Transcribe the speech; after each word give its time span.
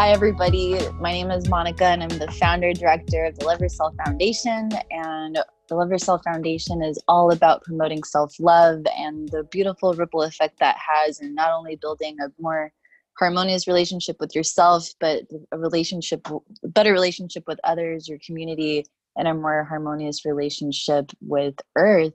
Hi, 0.00 0.12
everybody. 0.12 0.78
My 0.98 1.12
name 1.12 1.30
is 1.30 1.46
Monica, 1.46 1.84
and 1.84 2.02
I'm 2.02 2.08
the 2.08 2.32
founder 2.40 2.72
director 2.72 3.26
of 3.26 3.38
the 3.38 3.44
Love 3.44 3.60
Yourself 3.60 3.94
Foundation. 4.02 4.70
And 4.90 5.38
the 5.68 5.74
Love 5.74 5.90
Yourself 5.90 6.22
Foundation 6.24 6.82
is 6.82 6.98
all 7.06 7.30
about 7.30 7.64
promoting 7.64 8.02
self 8.02 8.34
love 8.40 8.80
and 8.96 9.28
the 9.28 9.42
beautiful 9.50 9.92
ripple 9.92 10.22
effect 10.22 10.58
that 10.58 10.78
has 10.78 11.20
in 11.20 11.34
not 11.34 11.50
only 11.52 11.76
building 11.76 12.16
a 12.18 12.32
more 12.40 12.72
harmonious 13.18 13.66
relationship 13.66 14.16
with 14.20 14.34
yourself, 14.34 14.88
but 15.00 15.24
a 15.52 15.58
relationship, 15.58 16.26
a 16.30 16.68
better 16.68 16.94
relationship 16.94 17.44
with 17.46 17.60
others, 17.64 18.08
your 18.08 18.18
community, 18.24 18.86
and 19.16 19.28
a 19.28 19.34
more 19.34 19.64
harmonious 19.64 20.24
relationship 20.24 21.10
with 21.20 21.54
Earth. 21.76 22.14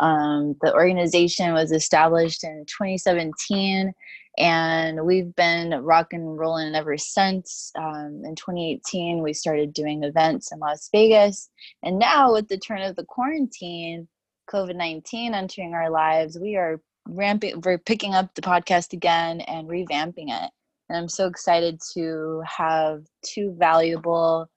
Um, 0.00 0.56
the 0.62 0.72
organization 0.72 1.52
was 1.52 1.72
established 1.72 2.44
in 2.44 2.64
2017 2.66 3.92
and 4.38 5.04
we've 5.04 5.34
been 5.34 5.70
rock 5.82 6.12
and 6.12 6.38
rolling 6.38 6.74
ever 6.74 6.98
since. 6.98 7.72
Um, 7.76 8.22
in 8.24 8.34
2018, 8.34 9.22
we 9.22 9.32
started 9.32 9.72
doing 9.72 10.04
events 10.04 10.52
in 10.52 10.58
Las 10.58 10.88
Vegas, 10.92 11.48
and 11.82 11.98
now 11.98 12.32
with 12.32 12.48
the 12.48 12.58
turn 12.58 12.82
of 12.82 12.96
the 12.96 13.04
quarantine, 13.04 14.08
COVID 14.50 14.76
19 14.76 15.34
entering 15.34 15.74
our 15.74 15.90
lives, 15.90 16.38
we 16.38 16.56
are 16.56 16.80
ramping, 17.08 17.60
we're 17.64 17.78
picking 17.78 18.14
up 18.14 18.34
the 18.34 18.42
podcast 18.42 18.92
again 18.92 19.40
and 19.42 19.68
revamping 19.68 20.28
it. 20.28 20.50
And 20.88 20.98
I'm 20.98 21.08
so 21.08 21.26
excited 21.26 21.80
to 21.94 22.42
have 22.46 23.04
two 23.24 23.56
valuable 23.58 24.48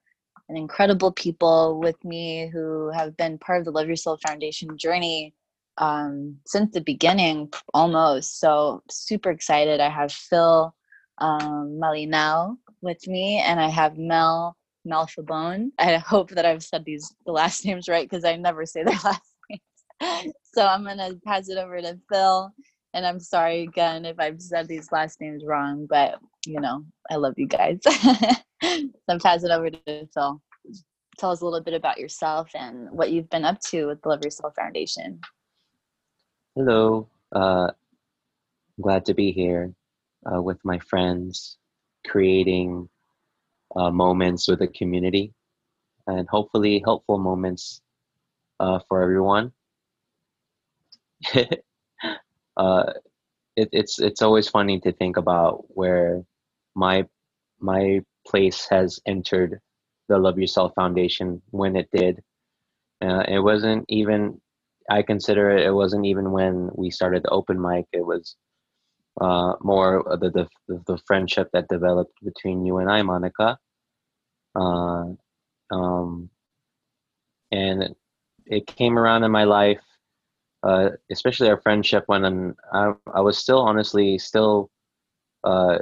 and 0.50 0.58
incredible 0.58 1.12
people 1.12 1.78
with 1.78 2.04
me 2.04 2.50
who 2.52 2.90
have 2.90 3.16
been 3.16 3.38
part 3.38 3.60
of 3.60 3.64
the 3.64 3.70
Love 3.70 3.88
Yourself 3.88 4.20
Foundation 4.26 4.76
journey 4.76 5.32
um, 5.78 6.36
since 6.44 6.72
the 6.74 6.80
beginning 6.80 7.52
almost. 7.72 8.40
So 8.40 8.82
super 8.90 9.30
excited. 9.30 9.78
I 9.78 9.88
have 9.88 10.12
Fil 10.12 10.74
um, 11.18 11.78
Malinao 11.80 12.56
with 12.82 13.06
me, 13.06 13.38
and 13.38 13.60
I 13.60 13.68
have 13.68 13.96
Mel 13.96 14.56
Malfabone. 14.84 15.70
I 15.78 15.98
hope 15.98 16.30
that 16.30 16.44
I've 16.44 16.64
said 16.64 16.84
these 16.84 17.14
the 17.26 17.32
last 17.32 17.64
names 17.64 17.88
right 17.88 18.10
because 18.10 18.24
I 18.24 18.34
never 18.34 18.66
say 18.66 18.82
their 18.82 18.98
last 19.04 19.22
names. 19.48 20.34
so 20.52 20.66
I'm 20.66 20.84
gonna 20.84 21.14
pass 21.24 21.48
it 21.48 21.58
over 21.58 21.80
to 21.80 21.96
Fil. 22.10 22.52
And 22.92 23.06
I'm 23.06 23.20
sorry 23.20 23.62
again 23.62 24.04
if 24.04 24.18
I've 24.18 24.42
said 24.42 24.66
these 24.66 24.90
last 24.90 25.20
names 25.20 25.44
wrong, 25.46 25.86
but 25.88 26.18
you 26.44 26.60
know, 26.60 26.84
I 27.08 27.16
love 27.16 27.34
you 27.36 27.46
guys. 27.46 27.78
so 28.62 28.90
I'm 29.08 29.18
passing 29.18 29.50
over 29.50 29.70
to 29.70 30.06
Fil. 30.12 30.40
Tell 31.18 31.30
us 31.30 31.40
a 31.40 31.44
little 31.44 31.62
bit 31.62 31.74
about 31.74 31.98
yourself 31.98 32.50
and 32.54 32.90
what 32.90 33.10
you've 33.10 33.30
been 33.30 33.44
up 33.44 33.60
to 33.70 33.86
with 33.86 34.00
the 34.02 34.08
Love 34.08 34.24
Yourself 34.24 34.54
Foundation. 34.54 35.20
Hello. 36.54 37.08
Uh, 37.32 37.70
glad 38.80 39.04
to 39.06 39.14
be 39.14 39.32
here 39.32 39.72
uh, 40.32 40.40
with 40.40 40.58
my 40.64 40.78
friends, 40.78 41.58
creating 42.06 42.88
uh, 43.76 43.90
moments 43.90 44.48
with 44.48 44.58
the 44.60 44.68
community 44.68 45.32
and 46.06 46.28
hopefully 46.28 46.82
helpful 46.84 47.18
moments 47.18 47.82
uh, 48.58 48.80
for 48.88 49.02
everyone. 49.02 49.52
uh, 52.56 52.92
it, 53.56 53.68
it's 53.72 53.98
it's 53.98 54.22
always 54.22 54.48
funny 54.48 54.80
to 54.80 54.92
think 54.92 55.16
about 55.16 55.64
where 55.68 56.24
my 56.74 57.06
my 57.60 58.00
place 58.30 58.66
has 58.70 59.00
entered 59.06 59.60
the 60.08 60.18
Love 60.18 60.38
Yourself 60.38 60.72
Foundation 60.74 61.42
when 61.50 61.76
it 61.76 61.88
did. 61.92 62.22
Uh, 63.02 63.24
it 63.28 63.40
wasn't 63.40 63.84
even 63.88 64.40
I 64.90 65.02
consider 65.02 65.50
it, 65.50 65.66
it 65.66 65.72
wasn't 65.72 66.06
even 66.06 66.32
when 66.32 66.70
we 66.74 66.90
started 66.90 67.22
the 67.22 67.30
open 67.30 67.60
mic. 67.60 67.86
It 67.92 68.04
was 68.04 68.36
uh, 69.20 69.54
more 69.60 70.04
the, 70.20 70.30
the 70.30 70.82
the 70.86 70.98
friendship 71.06 71.48
that 71.52 71.68
developed 71.68 72.14
between 72.24 72.66
you 72.66 72.78
and 72.78 72.90
I, 72.90 73.02
Monica. 73.02 73.58
Uh, 74.54 75.04
um, 75.70 76.30
and 77.52 77.94
it 78.46 78.66
came 78.66 78.98
around 78.98 79.22
in 79.22 79.30
my 79.30 79.44
life, 79.44 79.80
uh, 80.64 80.90
especially 81.10 81.48
our 81.48 81.60
friendship 81.60 82.04
when 82.06 82.54
I, 82.72 82.92
I 83.14 83.20
was 83.20 83.38
still 83.38 83.60
honestly 83.60 84.18
still 84.18 84.70
uh, 85.44 85.78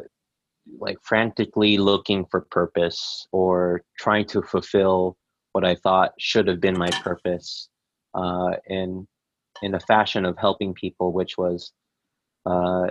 like 0.78 0.98
frantically 1.02 1.78
looking 1.78 2.24
for 2.26 2.42
purpose 2.42 3.26
or 3.32 3.82
trying 3.98 4.26
to 4.26 4.42
fulfill 4.42 5.16
what 5.52 5.64
I 5.64 5.74
thought 5.74 6.12
should 6.18 6.46
have 6.48 6.60
been 6.60 6.78
my 6.78 6.90
purpose 6.90 7.68
uh, 8.14 8.52
in 8.66 9.06
in 9.62 9.74
a 9.74 9.80
fashion 9.80 10.24
of 10.24 10.38
helping 10.38 10.72
people, 10.74 11.12
which 11.12 11.36
was 11.36 11.72
uh, 12.46 12.88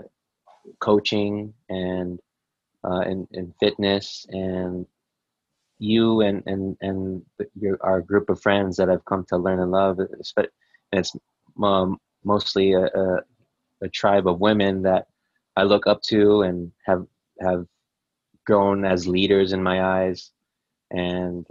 coaching 0.80 1.54
and 1.70 2.20
uh, 2.84 3.00
and, 3.00 3.28
and 3.34 3.54
fitness 3.60 4.26
and 4.30 4.86
you 5.80 6.22
and 6.22 6.44
and 6.46 6.78
and 6.82 7.22
your 7.60 7.78
our 7.82 8.02
group 8.02 8.30
of 8.30 8.42
friends 8.42 8.78
that 8.78 8.90
I've 8.90 9.06
come 9.06 9.26
to 9.30 9.38
learn 9.38 9.60
and 9.60 9.72
love. 9.72 10.00
And 10.00 10.48
it's 10.92 11.16
um, 11.64 11.98
mostly 12.24 12.74
a, 12.74 12.86
a, 12.86 13.20
a 13.82 13.90
tribe 13.90 14.28
of 14.28 14.40
women 14.40 14.82
that 14.84 15.08
I 15.56 15.64
look 15.64 15.88
up 15.88 16.02
to 16.04 16.42
and 16.42 16.72
have 16.86 17.06
have 17.42 17.66
grown 18.46 18.86
as 18.86 19.08
leaders 19.08 19.54
in 19.54 19.62
my 19.62 19.84
eyes 19.84 20.32
and 20.92 21.46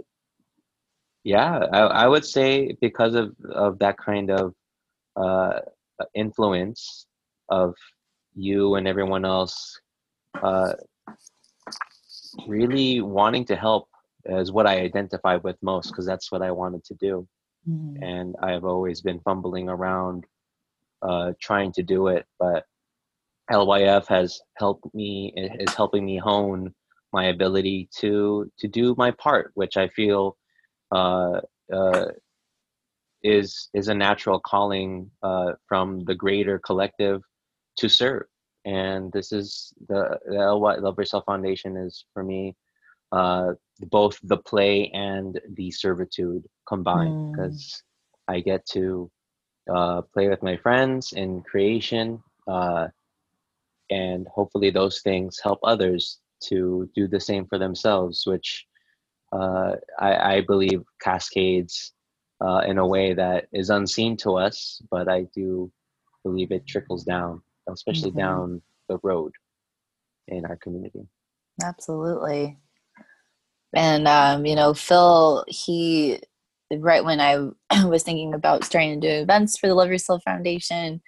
yeah 1.23 1.59
I, 1.71 1.79
I 1.79 2.07
would 2.07 2.25
say 2.25 2.75
because 2.81 3.13
of 3.13 3.35
of 3.51 3.79
that 3.79 3.97
kind 3.97 4.31
of 4.31 4.53
uh, 5.15 5.59
influence 6.13 7.05
of 7.49 7.75
you 8.35 8.75
and 8.75 8.87
everyone 8.87 9.25
else 9.25 9.79
uh, 10.41 10.73
really 12.47 13.01
wanting 13.01 13.45
to 13.45 13.55
help 13.55 13.87
is 14.25 14.51
what 14.51 14.67
I 14.67 14.79
identify 14.79 15.37
with 15.37 15.57
most 15.61 15.87
because 15.87 16.05
that's 16.05 16.31
what 16.31 16.41
I 16.41 16.51
wanted 16.51 16.83
to 16.85 16.93
do. 16.95 17.27
Mm-hmm. 17.67 18.03
And 18.03 18.35
I've 18.41 18.65
always 18.65 19.01
been 19.01 19.19
fumbling 19.21 19.69
around 19.69 20.25
uh, 21.01 21.33
trying 21.41 21.71
to 21.73 21.83
do 21.83 22.07
it, 22.07 22.25
but 22.39 22.65
LYF 23.51 24.07
has 24.07 24.39
helped 24.57 24.93
me, 24.93 25.33
is 25.35 25.73
helping 25.73 26.05
me 26.05 26.17
hone 26.17 26.73
my 27.13 27.25
ability 27.25 27.89
to 27.99 28.51
to 28.59 28.67
do 28.67 28.93
my 28.97 29.11
part, 29.11 29.51
which 29.55 29.77
I 29.77 29.87
feel 29.87 30.37
uh, 30.91 31.41
uh, 31.71 32.05
is 33.23 33.69
is 33.73 33.87
a 33.87 33.93
natural 33.93 34.39
calling 34.39 35.09
uh, 35.23 35.53
from 35.67 36.01
the 36.01 36.15
greater 36.15 36.59
collective 36.59 37.21
to 37.77 37.89
serve. 37.89 38.25
And 38.65 39.11
this 39.13 39.31
is 39.31 39.73
the, 39.87 40.19
the 40.25 40.35
LY 40.35 40.75
Love 40.75 40.97
Yourself 40.97 41.23
Foundation 41.25 41.77
is 41.77 42.05
for 42.13 42.23
me 42.23 42.55
uh, 43.11 43.53
both 43.89 44.19
the 44.23 44.37
play 44.37 44.91
and 44.93 45.39
the 45.53 45.71
servitude 45.71 46.43
combined 46.67 47.31
because 47.31 47.81
mm. 48.29 48.33
I 48.33 48.39
get 48.41 48.65
to 48.73 49.09
uh, 49.73 50.01
play 50.13 50.27
with 50.27 50.43
my 50.43 50.57
friends 50.57 51.13
in 51.13 51.41
creation 51.43 52.21
uh, 52.47 52.87
and 53.89 54.27
hopefully 54.27 54.69
those 54.69 55.01
things 55.01 55.39
help 55.41 55.59
others 55.63 56.19
to 56.45 56.89
do 56.95 57.07
the 57.07 57.19
same 57.19 57.45
for 57.47 57.57
themselves, 57.57 58.23
which 58.25 58.65
uh, 59.33 59.73
I, 59.99 60.35
I, 60.35 60.41
believe 60.41 60.83
cascades 61.01 61.93
uh, 62.41 62.61
in 62.65 62.77
a 62.77 62.87
way 62.87 63.13
that 63.13 63.47
is 63.51 63.69
unseen 63.69 64.15
to 64.17 64.37
us, 64.37 64.81
but 64.89 65.09
I 65.09 65.25
do 65.35 65.71
believe 66.23 66.51
it 66.51 66.67
trickles 66.67 67.03
down, 67.03 67.41
especially 67.69 68.11
mm-hmm. 68.11 68.19
down 68.19 68.61
the 68.87 68.99
road 69.03 69.31
in 70.27 70.45
our 70.45 70.55
community. 70.57 71.07
Absolutely. 71.63 72.57
And, 73.75 74.07
um, 74.07 74.45
you 74.45 74.55
know, 74.55 74.73
Fil, 74.73 75.43
he, 75.47 76.19
right 76.71 77.03
when 77.03 77.19
I 77.19 77.49
was 77.85 78.03
thinking 78.03 78.33
about 78.33 78.63
starting 78.63 79.01
to 79.01 79.07
do 79.07 79.21
events 79.21 79.57
for 79.57 79.67
the 79.67 79.75
Love 79.75 79.89
Yourself 79.89 80.23
Foundation, 80.23 81.01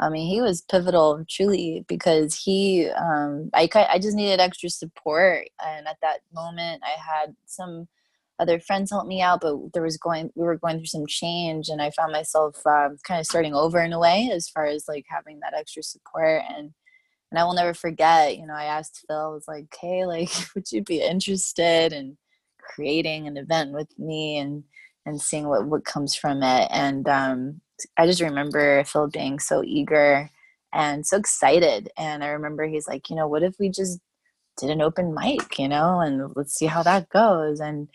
I 0.00 0.08
mean, 0.08 0.28
he 0.28 0.40
was 0.40 0.62
pivotal, 0.62 1.24
truly, 1.28 1.84
because 1.86 2.34
he, 2.34 2.88
um, 2.88 3.50
I, 3.54 3.68
I 3.74 3.98
just 3.98 4.16
needed 4.16 4.40
extra 4.40 4.70
support. 4.70 5.48
And 5.64 5.86
at 5.86 5.98
that 6.02 6.20
moment, 6.32 6.82
I 6.84 6.98
had 6.98 7.36
some 7.44 7.86
other 8.38 8.58
friends 8.58 8.90
help 8.90 9.06
me 9.06 9.20
out, 9.20 9.42
but 9.42 9.56
there 9.74 9.82
was 9.82 9.98
going, 9.98 10.30
we 10.34 10.44
were 10.44 10.56
going 10.56 10.78
through 10.78 10.86
some 10.86 11.06
change, 11.06 11.68
and 11.68 11.82
I 11.82 11.90
found 11.90 12.12
myself 12.12 12.56
um, 12.66 12.96
kind 13.04 13.20
of 13.20 13.26
starting 13.26 13.54
over 13.54 13.80
in 13.82 13.92
a 13.92 13.98
way 13.98 14.30
as 14.32 14.48
far 14.48 14.64
as 14.64 14.86
like 14.88 15.04
having 15.08 15.40
that 15.40 15.54
extra 15.54 15.82
support. 15.82 16.42
And 16.48 16.72
and 17.30 17.38
I 17.38 17.44
will 17.44 17.54
never 17.54 17.74
forget, 17.74 18.36
you 18.38 18.46
know, 18.46 18.54
I 18.54 18.64
asked 18.64 19.04
Fil, 19.06 19.16
I 19.16 19.28
was 19.28 19.46
like, 19.46 19.66
hey, 19.80 20.04
like, 20.04 20.30
would 20.54 20.72
you 20.72 20.82
be 20.82 21.00
interested 21.00 21.92
in 21.92 22.16
creating 22.58 23.26
an 23.26 23.36
event 23.36 23.72
with 23.72 23.88
me 23.98 24.38
and 24.38 24.64
and 25.06 25.20
seeing 25.20 25.48
what 25.48 25.66
what 25.66 25.84
comes 25.84 26.14
from 26.14 26.42
it? 26.42 26.68
And 26.70 27.08
um, 27.08 27.60
I 27.96 28.06
just 28.06 28.20
remember 28.20 28.84
Fil 28.84 29.08
being 29.08 29.38
so 29.38 29.62
eager 29.64 30.30
and 30.72 31.06
so 31.06 31.16
excited. 31.16 31.90
And 31.98 32.22
I 32.22 32.28
remember 32.28 32.66
he's 32.66 32.88
like, 32.88 33.10
you 33.10 33.16
know, 33.16 33.26
what 33.28 33.42
if 33.42 33.54
we 33.58 33.70
just 33.70 34.00
did 34.58 34.70
an 34.70 34.82
open 34.82 35.14
mic, 35.14 35.58
you 35.58 35.68
know, 35.68 36.00
and 36.00 36.32
let's 36.36 36.54
see 36.54 36.66
how 36.66 36.82
that 36.82 37.08
goes. 37.08 37.60
And 37.60 37.88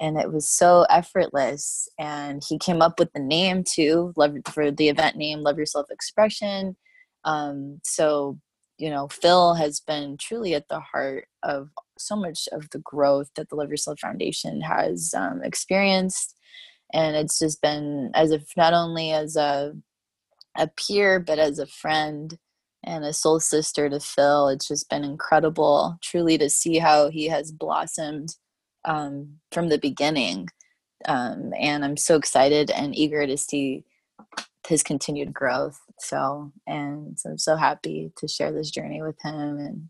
and 0.00 0.18
it 0.18 0.32
was 0.32 0.48
so 0.48 0.84
effortless. 0.90 1.88
And 1.98 2.42
he 2.46 2.58
came 2.58 2.82
up 2.82 2.98
with 2.98 3.12
the 3.12 3.20
name 3.20 3.62
too, 3.64 4.12
love 4.16 4.36
for 4.46 4.70
the 4.70 4.88
event 4.88 5.16
name, 5.16 5.40
Love 5.40 5.58
Yourself 5.58 5.86
Expression. 5.90 6.76
Um, 7.24 7.80
so 7.84 8.38
you 8.78 8.90
know, 8.90 9.06
Fil 9.06 9.54
has 9.54 9.78
been 9.78 10.16
truly 10.16 10.54
at 10.54 10.68
the 10.68 10.80
heart 10.80 11.28
of 11.44 11.68
so 11.98 12.16
much 12.16 12.48
of 12.50 12.68
the 12.70 12.80
growth 12.80 13.30
that 13.36 13.48
the 13.48 13.54
Love 13.54 13.70
Yourself 13.70 14.00
Foundation 14.00 14.60
has 14.60 15.14
um, 15.16 15.40
experienced, 15.44 16.36
and 16.92 17.16
it's 17.16 17.38
just 17.38 17.62
been 17.62 18.10
as 18.14 18.30
if 18.30 18.44
not 18.56 18.74
only 18.74 19.12
as 19.12 19.36
a 19.36 19.74
a 20.56 20.68
peer 20.68 21.18
but 21.18 21.38
as 21.38 21.58
a 21.58 21.66
friend 21.66 22.38
and 22.84 23.04
a 23.04 23.12
soul 23.12 23.40
sister 23.40 23.88
to 23.88 24.00
Fil. 24.00 24.48
It's 24.48 24.68
just 24.68 24.90
been 24.90 25.04
incredible, 25.04 25.98
truly, 26.02 26.36
to 26.38 26.50
see 26.50 26.78
how 26.78 27.10
he 27.10 27.26
has 27.28 27.52
blossomed 27.52 28.36
um, 28.84 29.38
from 29.52 29.68
the 29.68 29.78
beginning. 29.78 30.48
Um, 31.06 31.52
and 31.58 31.84
I'm 31.84 31.96
so 31.96 32.16
excited 32.16 32.70
and 32.70 32.96
eager 32.96 33.26
to 33.26 33.36
see 33.36 33.84
his 34.66 34.82
continued 34.82 35.32
growth. 35.32 35.80
So, 35.98 36.52
and 36.66 37.18
so 37.18 37.30
I'm 37.30 37.38
so 37.38 37.56
happy 37.56 38.12
to 38.16 38.28
share 38.28 38.52
this 38.52 38.70
journey 38.70 39.02
with 39.02 39.16
him 39.22 39.58
and 39.58 39.88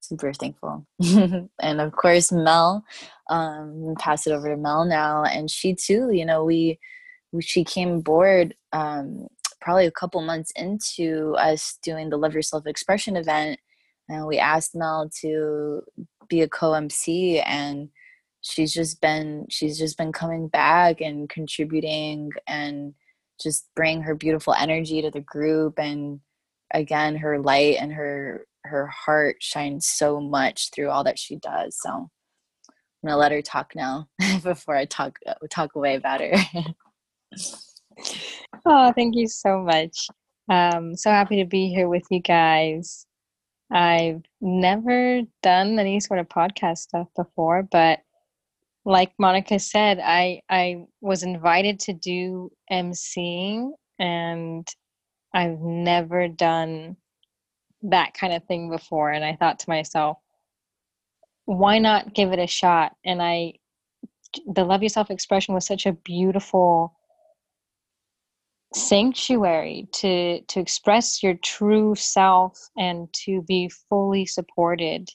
super 0.00 0.32
thankful. 0.32 0.86
and 1.00 1.80
of 1.80 1.92
course, 1.92 2.30
Mel, 2.32 2.84
um, 3.28 3.94
pass 3.98 4.26
it 4.26 4.32
over 4.32 4.48
to 4.48 4.56
Mel 4.56 4.84
now. 4.84 5.24
And 5.24 5.50
she 5.50 5.74
too, 5.74 6.10
you 6.12 6.24
know, 6.24 6.44
we, 6.44 6.78
she 7.40 7.64
came 7.64 7.96
aboard 7.96 8.54
um, 8.72 9.26
probably 9.60 9.86
a 9.86 9.90
couple 9.90 10.20
months 10.22 10.50
into 10.56 11.34
us 11.38 11.78
doing 11.82 12.10
the 12.10 12.16
Love 12.16 12.34
Yourself 12.34 12.66
Expression 12.66 13.16
event. 13.16 13.60
And 14.08 14.26
we 14.26 14.38
asked 14.38 14.74
Mel 14.74 15.10
to 15.20 15.82
be 16.28 16.40
a 16.42 16.48
co-MC 16.48 17.40
and 17.40 17.90
she's 18.40 18.72
just 18.72 19.00
been 19.00 19.46
she's 19.50 19.78
just 19.78 19.98
been 19.98 20.12
coming 20.12 20.48
back 20.48 21.00
and 21.00 21.28
contributing 21.28 22.30
and 22.46 22.94
just 23.40 23.68
bring 23.74 24.02
her 24.02 24.14
beautiful 24.14 24.54
energy 24.54 25.02
to 25.02 25.10
the 25.10 25.20
group 25.20 25.78
and 25.78 26.20
again 26.72 27.16
her 27.16 27.40
light 27.40 27.76
and 27.80 27.92
her 27.92 28.46
her 28.64 28.86
heart 28.86 29.36
shines 29.40 29.86
so 29.86 30.20
much 30.20 30.70
through 30.74 30.88
all 30.88 31.04
that 31.04 31.18
she 31.18 31.36
does 31.36 31.76
so 31.80 32.08
i'm 33.02 33.08
gonna 33.08 33.18
let 33.18 33.32
her 33.32 33.42
talk 33.42 33.72
now 33.74 34.08
before 34.42 34.76
i 34.76 34.84
talk 34.84 35.18
talk 35.50 35.74
away 35.74 35.96
about 35.96 36.20
her. 36.20 36.34
Oh 38.64 38.92
thank 38.92 39.16
you 39.16 39.26
so 39.28 39.60
much. 39.60 40.08
Um 40.50 40.96
so 40.96 41.10
happy 41.10 41.42
to 41.42 41.48
be 41.48 41.68
here 41.68 41.88
with 41.88 42.04
you 42.10 42.20
guys. 42.20 43.06
I've 43.72 44.22
never 44.40 45.22
done 45.42 45.78
any 45.78 46.00
sort 46.00 46.20
of 46.20 46.28
podcast 46.28 46.78
stuff 46.78 47.08
before 47.16 47.62
but 47.62 48.00
like 48.84 49.12
Monica 49.18 49.58
said, 49.58 50.00
I 50.02 50.40
I 50.48 50.84
was 51.00 51.22
invited 51.22 51.78
to 51.80 51.92
do 51.92 52.50
emceeing 52.72 53.72
and 53.98 54.66
I've 55.34 55.60
never 55.60 56.28
done 56.28 56.96
that 57.82 58.14
kind 58.14 58.32
of 58.32 58.44
thing 58.44 58.70
before 58.70 59.10
and 59.10 59.24
I 59.24 59.36
thought 59.36 59.58
to 59.60 59.70
myself, 59.70 60.18
why 61.48 61.78
not 61.78 62.12
give 62.12 62.32
it 62.32 62.38
a 62.38 62.46
shot? 62.46 62.94
And 63.06 63.22
I 63.22 63.54
the 64.46 64.64
love 64.64 64.82
yourself 64.82 65.10
expression 65.10 65.54
was 65.54 65.64
such 65.64 65.86
a 65.86 65.94
beautiful 65.94 66.94
sanctuary 68.74 69.88
to 69.92 70.42
to 70.42 70.60
express 70.60 71.22
your 71.22 71.32
true 71.36 71.94
self 71.94 72.68
and 72.76 73.08
to 73.14 73.40
be 73.48 73.70
fully 73.88 74.26
supported 74.26 75.08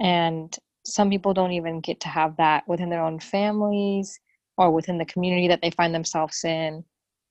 and 0.00 0.56
some 0.84 1.10
people 1.10 1.34
don't 1.34 1.50
even 1.50 1.80
get 1.80 1.98
to 1.98 2.08
have 2.08 2.36
that 2.36 2.62
within 2.68 2.88
their 2.88 3.02
own 3.02 3.18
families 3.18 4.20
or 4.56 4.70
within 4.70 4.96
the 4.96 5.04
community 5.04 5.48
that 5.48 5.60
they 5.60 5.70
find 5.70 5.92
themselves 5.92 6.44
in 6.44 6.84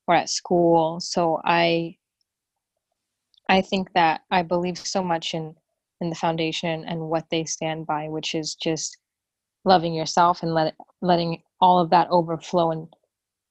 or 0.07 0.16
at 0.16 0.30
school 0.30 1.00
so 1.00 1.39
i 1.46 1.96
i 3.48 3.62
think 3.62 3.88
that 3.94 4.19
i 4.31 4.42
believe 4.42 4.78
so 4.78 5.01
much 5.01 5.34
in 5.34 5.56
in 6.03 6.09
the 6.09 6.15
foundation 6.15 6.85
and 6.85 7.00
what 7.00 7.25
they 7.31 7.45
stand 7.45 7.88
by 7.88 8.07
which 8.07 8.35
is 8.35 8.55
just 8.55 8.97
loving 9.65 9.94
yourself 9.94 10.44
and 10.44 10.53
let 10.53 10.75
letting 11.01 11.41
all 11.59 11.79
of 11.79 11.89
that 11.89 12.07
overflow 12.09 12.71
and 12.71 12.88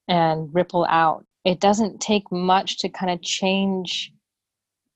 and 0.09 0.55
ripple 0.55 0.87
out 0.89 1.25
it 1.45 1.59
doesn't 1.59 2.01
take 2.01 2.31
much 2.31 2.79
to 2.79 2.89
kind 2.89 3.11
of 3.11 3.21
change 3.23 4.13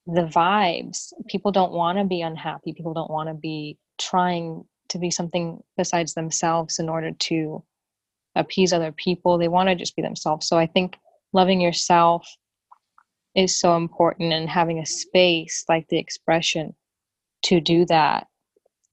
the 0.07 0.23
vibes 0.27 1.13
people 1.29 1.51
don't 1.51 1.73
want 1.73 1.99
to 1.99 2.05
be 2.05 2.23
unhappy 2.23 2.73
people 2.73 2.95
don't 2.95 3.11
want 3.11 3.29
to 3.29 3.35
be 3.35 3.77
trying 3.99 4.65
to 4.89 4.99
be 4.99 5.11
something 5.11 5.63
besides 5.77 6.15
themselves 6.15 6.79
in 6.79 6.89
order 6.89 7.13
to 7.13 7.63
appease 8.35 8.73
other 8.73 8.93
people. 8.93 9.39
They 9.39 9.49
want 9.49 9.69
to 9.69 9.75
just 9.75 9.97
be 9.97 10.03
themselves. 10.03 10.47
So 10.47 10.59
I 10.59 10.67
think 10.67 10.97
loving 11.33 11.61
yourself 11.61 12.29
is 13.35 13.59
so 13.59 13.77
important 13.77 14.33
and 14.33 14.49
having 14.49 14.79
a 14.79 14.87
space 14.87 15.65
like 15.69 15.89
the 15.89 15.99
expression 15.99 16.75
to 17.47 17.61
do 17.61 17.85
that 17.87 18.27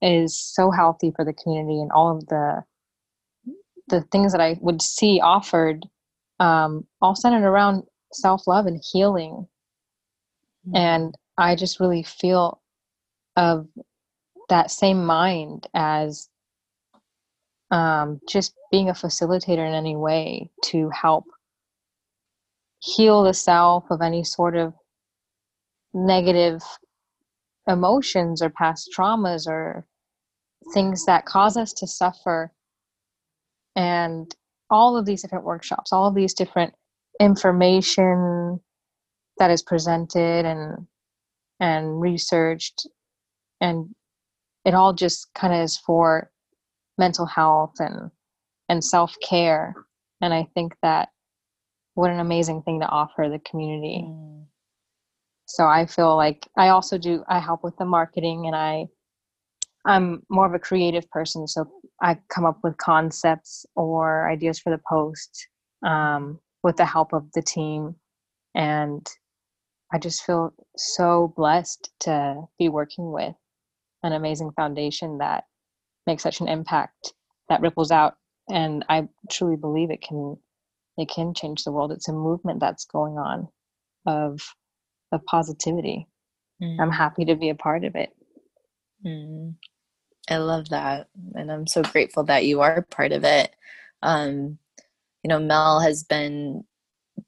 is 0.02 0.36
so 0.36 0.70
healthy 0.70 1.12
for 1.14 1.24
the 1.24 1.32
community 1.32 1.80
and 1.80 1.90
all 1.92 2.16
of 2.16 2.26
the 2.26 2.62
the 3.88 4.02
things 4.12 4.32
that 4.32 4.40
I 4.40 4.56
would 4.60 4.80
see 4.80 5.20
offered 5.20 5.84
um, 6.40 6.86
all 7.02 7.14
centered 7.14 7.46
around 7.46 7.82
self-love 8.12 8.66
and 8.66 8.82
healing 8.92 9.46
mm-hmm. 10.66 10.76
and 10.76 11.14
I 11.36 11.54
just 11.54 11.80
really 11.80 12.02
feel 12.02 12.60
of 13.36 13.66
that 14.48 14.70
same 14.70 15.04
mind 15.04 15.66
as 15.74 16.28
um, 17.70 18.20
just 18.28 18.54
being 18.70 18.88
a 18.88 18.94
facilitator 18.94 19.66
in 19.66 19.74
any 19.74 19.96
way 19.96 20.50
to 20.66 20.90
help 20.90 21.24
heal 22.78 23.24
the 23.24 23.34
self 23.34 23.84
of 23.90 24.00
any 24.00 24.22
sort 24.22 24.56
of 24.56 24.74
negative 25.92 26.62
emotions 27.68 28.42
or 28.42 28.50
past 28.50 28.90
traumas 28.96 29.46
or 29.46 29.86
things 30.72 31.04
that 31.06 31.26
cause 31.26 31.56
us 31.56 31.72
to 31.74 31.86
suffer. 31.86 32.52
And 33.76 34.34
all 34.70 34.96
of 34.96 35.06
these 35.06 35.22
different 35.22 35.44
workshops 35.44 35.92
all 35.92 36.06
of 36.06 36.14
these 36.14 36.34
different 36.34 36.74
information 37.20 38.60
that 39.38 39.50
is 39.50 39.62
presented 39.62 40.44
and 40.44 40.86
and 41.60 42.00
researched 42.00 42.86
and 43.60 43.94
it 44.64 44.74
all 44.74 44.92
just 44.92 45.32
kind 45.34 45.52
of 45.52 45.60
is 45.60 45.76
for 45.76 46.30
mental 46.98 47.26
health 47.26 47.74
and 47.78 48.10
and 48.68 48.82
self-care. 48.82 49.74
And 50.20 50.32
i 50.32 50.48
think 50.54 50.74
that 50.82 51.10
what 51.94 52.10
an 52.10 52.20
amazing 52.20 52.62
thing 52.62 52.80
to 52.80 52.88
offer 52.88 53.28
the 53.30 53.38
community. 53.38 54.04
Mm. 54.08 54.43
So 55.54 55.66
i 55.66 55.86
feel 55.86 56.16
like 56.16 56.48
i 56.58 56.68
also 56.68 56.98
do 56.98 57.22
i 57.28 57.38
help 57.38 57.62
with 57.62 57.76
the 57.76 57.84
marketing 57.84 58.46
and 58.46 58.56
i 58.56 58.84
i'm 59.86 60.22
more 60.28 60.46
of 60.46 60.54
a 60.54 60.58
creative 60.58 61.08
person 61.10 61.46
so 61.46 61.64
i 62.02 62.16
come 62.28 62.44
up 62.44 62.58
with 62.62 62.76
concepts 62.78 63.64
or 63.76 64.28
ideas 64.28 64.58
for 64.58 64.70
the 64.70 64.80
post 64.88 65.48
um, 65.84 66.38
with 66.62 66.76
the 66.76 66.84
help 66.86 67.12
of 67.12 67.30
the 67.34 67.42
team. 67.42 67.94
And 68.54 69.06
i 69.92 69.98
just 69.98 70.24
feel 70.24 70.54
so 70.76 71.32
blessed 71.36 71.90
to 72.00 72.42
be 72.58 72.68
working 72.68 73.12
with 73.12 73.34
an 74.02 74.12
amazing 74.12 74.50
foundation 74.52 75.18
that 75.18 75.44
makes 76.06 76.22
such 76.22 76.40
an 76.40 76.48
impact 76.48 77.12
that 77.48 77.60
ripples 77.60 77.90
out 77.90 78.14
and 78.50 78.84
i 78.88 79.06
truly 79.30 79.56
believe 79.56 79.90
it 79.90 80.02
can 80.02 80.36
it 80.96 81.08
can 81.08 81.34
change 81.34 81.64
the 81.64 81.72
world. 81.72 81.92
It's 81.92 82.08
a 82.08 82.12
movement 82.12 82.60
that's 82.60 82.84
going 82.84 83.18
on 83.18 83.48
of 84.06 84.40
of 85.14 85.24
positivity 85.26 86.06
mm. 86.62 86.80
i'm 86.80 86.90
happy 86.90 87.24
to 87.24 87.34
be 87.34 87.48
a 87.48 87.54
part 87.54 87.84
of 87.84 87.94
it 87.94 88.14
mm. 89.04 89.54
i 90.28 90.36
love 90.36 90.68
that 90.68 91.08
and 91.34 91.50
i'm 91.50 91.66
so 91.66 91.82
grateful 91.82 92.24
that 92.24 92.44
you 92.44 92.60
are 92.60 92.82
part 92.90 93.12
of 93.12 93.24
it 93.24 93.54
um 94.02 94.58
you 95.22 95.28
know 95.28 95.38
mel 95.38 95.80
has 95.80 96.04
been 96.04 96.64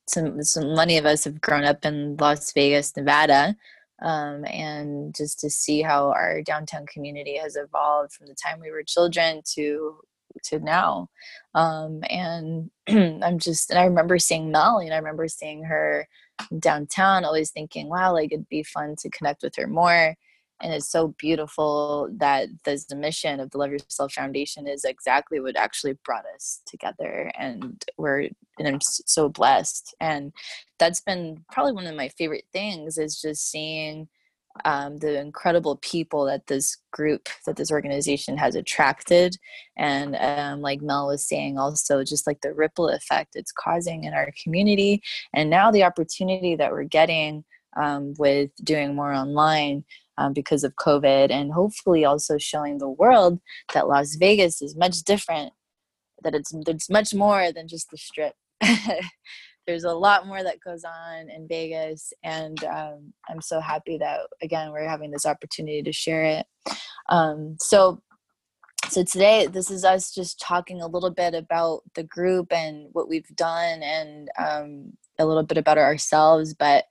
some, 0.08 0.42
some 0.42 0.74
many 0.74 0.98
of 0.98 1.06
us 1.06 1.24
have 1.24 1.40
grown 1.40 1.64
up 1.64 1.84
in 1.84 2.16
las 2.16 2.52
vegas 2.52 2.96
nevada 2.96 3.56
um, 4.02 4.44
and 4.44 5.14
just 5.14 5.38
to 5.40 5.48
see 5.48 5.80
how 5.80 6.10
our 6.10 6.42
downtown 6.42 6.84
community 6.86 7.38
has 7.38 7.56
evolved 7.56 8.12
from 8.12 8.26
the 8.26 8.34
time 8.34 8.60
we 8.60 8.70
were 8.70 8.82
children 8.82 9.40
to 9.54 9.98
to 10.42 10.58
now 10.58 11.08
um, 11.54 12.02
and 12.10 12.70
i'm 12.88 13.38
just 13.38 13.70
and 13.70 13.78
i 13.78 13.84
remember 13.84 14.18
seeing 14.18 14.50
mel 14.50 14.78
and 14.78 14.92
i 14.92 14.96
remember 14.96 15.28
seeing 15.28 15.62
her 15.64 16.06
downtown 16.58 17.24
always 17.24 17.50
thinking 17.50 17.88
wow 17.88 18.12
like 18.12 18.32
it'd 18.32 18.48
be 18.48 18.62
fun 18.62 18.94
to 18.98 19.10
connect 19.10 19.42
with 19.42 19.54
her 19.56 19.66
more 19.66 20.14
and 20.60 20.72
it's 20.72 20.90
so 20.90 21.08
beautiful 21.18 22.08
that 22.16 22.48
the 22.64 22.96
mission 22.96 23.40
of 23.40 23.50
the 23.50 23.58
love 23.58 23.70
yourself 23.70 24.12
foundation 24.12 24.66
is 24.66 24.84
exactly 24.84 25.38
what 25.38 25.56
actually 25.56 25.94
brought 26.04 26.24
us 26.34 26.62
together 26.66 27.30
and 27.38 27.84
we're 27.98 28.28
and 28.58 28.68
i'm 28.68 28.80
so 28.80 29.28
blessed 29.28 29.94
and 30.00 30.32
that's 30.78 31.00
been 31.00 31.44
probably 31.52 31.72
one 31.72 31.86
of 31.86 31.94
my 31.94 32.08
favorite 32.08 32.46
things 32.52 32.98
is 32.98 33.20
just 33.20 33.50
seeing 33.50 34.08
um, 34.64 34.98
the 34.98 35.18
incredible 35.18 35.76
people 35.82 36.24
that 36.26 36.46
this 36.46 36.76
group 36.92 37.28
that 37.44 37.56
this 37.56 37.70
organization 37.70 38.36
has 38.36 38.54
attracted 38.54 39.36
and 39.76 40.16
um, 40.16 40.60
like 40.60 40.80
mel 40.80 41.08
was 41.08 41.26
saying 41.26 41.58
also 41.58 42.02
just 42.02 42.26
like 42.26 42.40
the 42.40 42.54
ripple 42.54 42.88
effect 42.88 43.34
it's 43.34 43.52
causing 43.52 44.04
in 44.04 44.14
our 44.14 44.30
community 44.42 45.02
and 45.34 45.50
now 45.50 45.70
the 45.70 45.82
opportunity 45.82 46.56
that 46.56 46.72
we're 46.72 46.84
getting 46.84 47.44
um, 47.76 48.14
with 48.18 48.50
doing 48.64 48.94
more 48.94 49.12
online 49.12 49.84
um, 50.18 50.32
because 50.32 50.64
of 50.64 50.74
COVID, 50.76 51.30
and 51.30 51.52
hopefully 51.52 52.04
also 52.04 52.38
showing 52.38 52.78
the 52.78 52.88
world 52.88 53.38
that 53.74 53.88
Las 53.88 54.16
Vegas 54.16 54.62
is 54.62 54.76
much 54.76 55.02
different, 55.02 55.52
that 56.22 56.34
it's 56.34 56.52
it's 56.66 56.90
much 56.90 57.14
more 57.14 57.52
than 57.52 57.68
just 57.68 57.90
the 57.90 57.98
strip. 57.98 58.34
There's 59.66 59.84
a 59.84 59.92
lot 59.92 60.26
more 60.26 60.42
that 60.42 60.60
goes 60.60 60.84
on 60.84 61.28
in 61.28 61.48
Vegas, 61.48 62.12
and 62.22 62.62
um, 62.64 63.12
I'm 63.28 63.40
so 63.40 63.60
happy 63.60 63.98
that 63.98 64.20
again 64.42 64.72
we're 64.72 64.88
having 64.88 65.10
this 65.10 65.26
opportunity 65.26 65.82
to 65.82 65.92
share 65.92 66.24
it. 66.24 66.46
Um, 67.08 67.56
so 67.60 68.00
so 68.88 69.02
today 69.02 69.46
this 69.46 69.70
is 69.70 69.84
us 69.84 70.14
just 70.14 70.38
talking 70.38 70.80
a 70.80 70.86
little 70.86 71.10
bit 71.10 71.34
about 71.34 71.80
the 71.94 72.04
group 72.04 72.52
and 72.52 72.88
what 72.92 73.08
we've 73.08 73.28
done 73.34 73.82
and 73.82 74.28
um, 74.38 74.92
a 75.18 75.26
little 75.26 75.42
bit 75.42 75.58
about 75.58 75.78
ourselves 75.78 76.54
but 76.54 76.84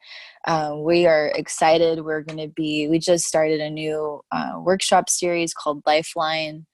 uh, 0.45 0.75
we 0.77 1.05
are 1.05 1.31
excited 1.35 2.03
we're 2.03 2.21
going 2.21 2.37
to 2.37 2.53
be 2.53 2.87
we 2.89 2.99
just 2.99 3.25
started 3.25 3.61
a 3.61 3.69
new 3.69 4.19
uh, 4.31 4.53
workshop 4.59 5.09
series 5.09 5.53
called 5.53 5.81
lifeline 5.85 6.65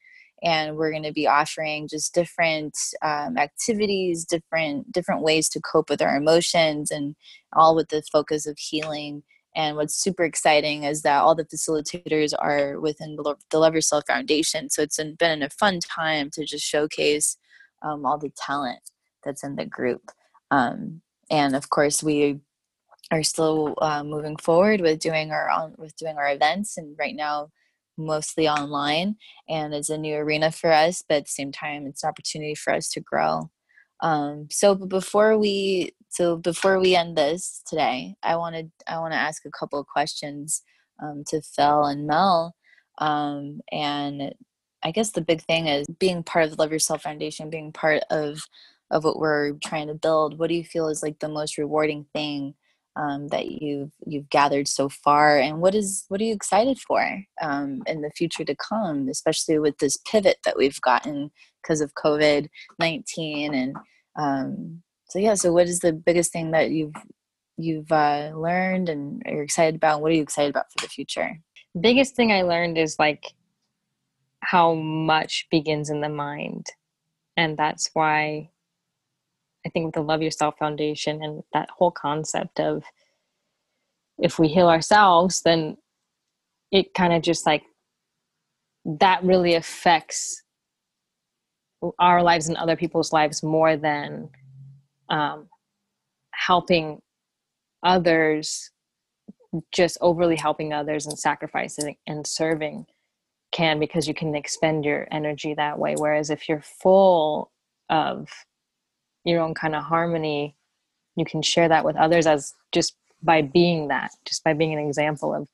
and 0.44 0.76
we're 0.76 0.92
going 0.92 1.04
to 1.04 1.14
be 1.14 1.28
offering 1.28 1.88
just 1.88 2.14
different 2.14 2.78
um, 3.02 3.38
activities 3.38 4.26
different 4.26 4.92
different 4.92 5.22
ways 5.22 5.50
to 5.50 5.62
cope 5.62 5.90
with 5.90 6.02
our 6.02 6.16
emotions 6.16 6.92
and 6.92 7.16
all 7.54 7.76
with 7.76 7.90
the 7.90 8.02
focus 8.12 8.48
of 8.48 8.58
healing 8.58 9.24
and 9.56 9.76
what's 9.76 9.96
super 9.96 10.24
exciting 10.24 10.84
is 10.84 11.02
that 11.02 11.22
all 11.22 11.36
the 11.36 11.46
facilitators 11.46 12.34
are 12.38 12.80
within 12.80 13.18
the 13.18 13.60
Love 13.60 13.76
Yourself 13.76 14.06
Foundation. 14.08 14.70
So 14.70 14.82
it's 14.82 15.00
been 15.18 15.44
a 15.44 15.50
fun 15.50 15.80
time 15.80 16.30
to 16.34 16.46
just 16.46 16.66
showcase 16.66 17.38
um, 17.82 18.06
all 18.06 18.18
the 18.18 18.32
talent 18.38 18.80
that's 19.24 19.44
in 19.44 19.58
the 19.58 19.66
group. 19.66 20.12
Um, 20.52 21.02
and 21.30 21.56
of 21.56 21.70
course, 21.70 22.02
we 22.02 22.40
are 23.12 23.24
still 23.24 23.76
uh, 23.82 24.04
moving 24.04 24.38
forward 24.38 24.80
with 24.80 25.00
doing 25.00 25.32
our 25.32 25.72
with 25.78 25.96
doing 25.98 26.18
our 26.18 26.32
events, 26.32 26.78
and 26.78 26.96
right 26.98 27.16
now 27.16 27.50
mostly 28.06 28.48
online. 28.48 29.16
And 29.50 29.74
it's 29.74 29.90
a 29.90 29.98
new 29.98 30.16
arena 30.16 30.52
for 30.52 30.72
us, 30.72 31.04
but 31.08 31.16
at 31.16 31.26
the 31.26 31.32
same 31.32 31.52
time, 31.52 31.88
it's 31.88 32.04
an 32.04 32.10
opportunity 32.10 32.56
for 32.56 32.74
us 32.74 32.90
to 32.90 33.02
grow. 33.02 33.50
Um, 34.02 34.48
so 34.50 34.76
before 34.76 35.38
we 35.38 35.96
so 36.10 36.36
before 36.36 36.80
we 36.80 36.96
end 36.96 37.16
this 37.18 37.64
today, 37.68 38.16
I 38.24 38.36
wanted 38.36 38.72
I 38.88 39.00
want 39.00 39.14
to 39.14 39.20
ask 39.20 39.46
a 39.46 39.52
couple 39.52 39.80
of 39.80 39.88
questions 39.88 40.64
um, 41.02 41.24
to 41.28 41.42
Fil 41.42 41.86
and 41.86 42.08
Mel. 42.08 42.56
Um, 42.98 43.62
and 43.72 44.34
I 44.84 44.92
guess 44.92 45.12
the 45.12 45.22
big 45.22 45.42
thing 45.44 45.68
is 45.68 45.86
being 46.00 46.24
part 46.24 46.46
of 46.46 46.52
the 46.52 46.62
Love 46.62 46.72
Yourself 46.72 47.04
Foundation, 47.04 47.50
being 47.50 47.72
part 47.72 48.04
of 48.10 48.42
of 48.90 49.04
what 49.04 49.20
we're 49.20 49.54
trying 49.64 49.88
to 49.88 49.94
build. 49.94 50.38
What 50.38 50.50
do 50.50 50.56
you 50.56 50.66
feel 50.66 50.90
is 50.90 51.02
like 51.02 51.20
the 51.20 51.30
most 51.30 51.58
rewarding 51.58 52.06
thing 52.14 52.56
um, 52.96 53.28
that 53.30 53.62
you've 53.62 53.92
you've 54.06 54.30
gathered 54.30 54.68
so 54.68 54.90
far, 54.90 55.40
and 55.40 55.62
what 55.62 55.76
is 55.76 56.06
what 56.10 56.22
are 56.22 56.26
you 56.26 56.34
excited 56.34 56.80
for 56.80 57.24
um, 57.42 57.84
in 57.88 58.02
the 58.02 58.12
future 58.12 58.44
to 58.44 58.56
come, 58.56 59.08
especially 59.10 59.60
with 59.60 59.78
this 59.78 59.98
pivot 60.10 60.38
that 60.46 60.58
we've 60.58 60.82
gotten 60.82 61.32
because 61.62 61.82
of 61.82 61.94
COVID 61.96 62.48
nineteen 62.80 63.54
and 63.54 63.76
um, 64.20 64.82
so 65.10 65.20
yeah 65.20 65.36
so 65.36 65.54
what 65.54 65.68
is 65.68 65.80
the 65.80 65.94
biggest 65.94 66.32
thing 66.32 66.52
that 66.52 66.72
you've 66.72 66.94
you've 67.58 67.92
uh, 67.92 68.32
learned 68.36 68.90
and 68.90 69.22
are 69.26 69.42
excited 69.42 69.76
about? 69.76 70.02
What 70.02 70.12
are 70.12 70.16
you 70.16 70.24
excited 70.24 70.50
about 70.50 70.72
for 70.72 70.86
the 70.86 70.90
future? 70.90 71.40
Biggest 71.80 72.16
thing 72.16 72.34
i 72.34 72.42
learned 72.42 72.78
is 72.78 73.00
like 73.00 73.24
how 74.42 74.74
much 74.74 75.48
begins 75.50 75.90
in 75.90 76.02
the 76.02 76.10
mind 76.10 76.68
and 77.38 77.58
that's 77.58 77.90
why 77.94 78.50
i 79.66 79.70
think 79.70 79.86
with 79.86 79.96
the 79.96 80.02
love 80.02 80.22
yourself 80.22 80.58
foundation 80.58 81.22
and 81.24 81.44
that 81.54 81.70
whole 81.70 81.92
concept 81.92 82.60
of 82.60 82.84
if 84.18 84.38
we 84.40 84.48
heal 84.48 84.68
ourselves 84.68 85.42
then 85.42 85.78
it 86.72 86.94
kind 86.94 87.14
of 87.14 87.22
just 87.22 87.46
like 87.46 87.64
that 88.86 89.24
really 89.24 89.56
affects 89.56 90.44
our 92.00 92.22
lives 92.22 92.48
and 92.48 92.58
other 92.58 92.76
people's 92.76 93.12
lives 93.12 93.44
more 93.44 93.76
than 93.76 94.30
um, 95.10 95.48
helping 96.32 97.02
others 97.84 98.72
just 99.72 99.98
overly 100.02 100.36
helping 100.36 100.74
others 100.74 101.06
and 101.06 101.18
sacrificing 101.18 101.98
and 102.08 102.26
serving 102.26 102.86
can 103.52 103.80
because 103.80 104.08
you 104.08 104.14
can 104.14 104.34
expend 104.34 104.86
your 104.86 105.08
energy 105.12 105.54
that 105.54 105.78
way. 105.78 105.96
Whereas 105.98 106.30
if 106.30 106.48
you're 106.48 106.62
full 106.62 107.52
of 107.90 108.30
your 109.26 109.42
own 109.42 109.54
kind 109.54 109.76
of 109.76 109.84
harmony 109.84 110.56
you 111.16 111.26
can 111.26 111.42
share 111.42 111.68
that 111.68 111.86
with 111.86 111.96
others 111.96 112.26
as 112.26 112.54
just 112.72 112.96
by 113.22 113.42
being 113.42 113.88
that 113.88 114.12
just 114.26 114.44
by 114.44 114.54
being 114.54 114.74
an 114.74 114.86
example 114.86 115.34
of 115.34 115.48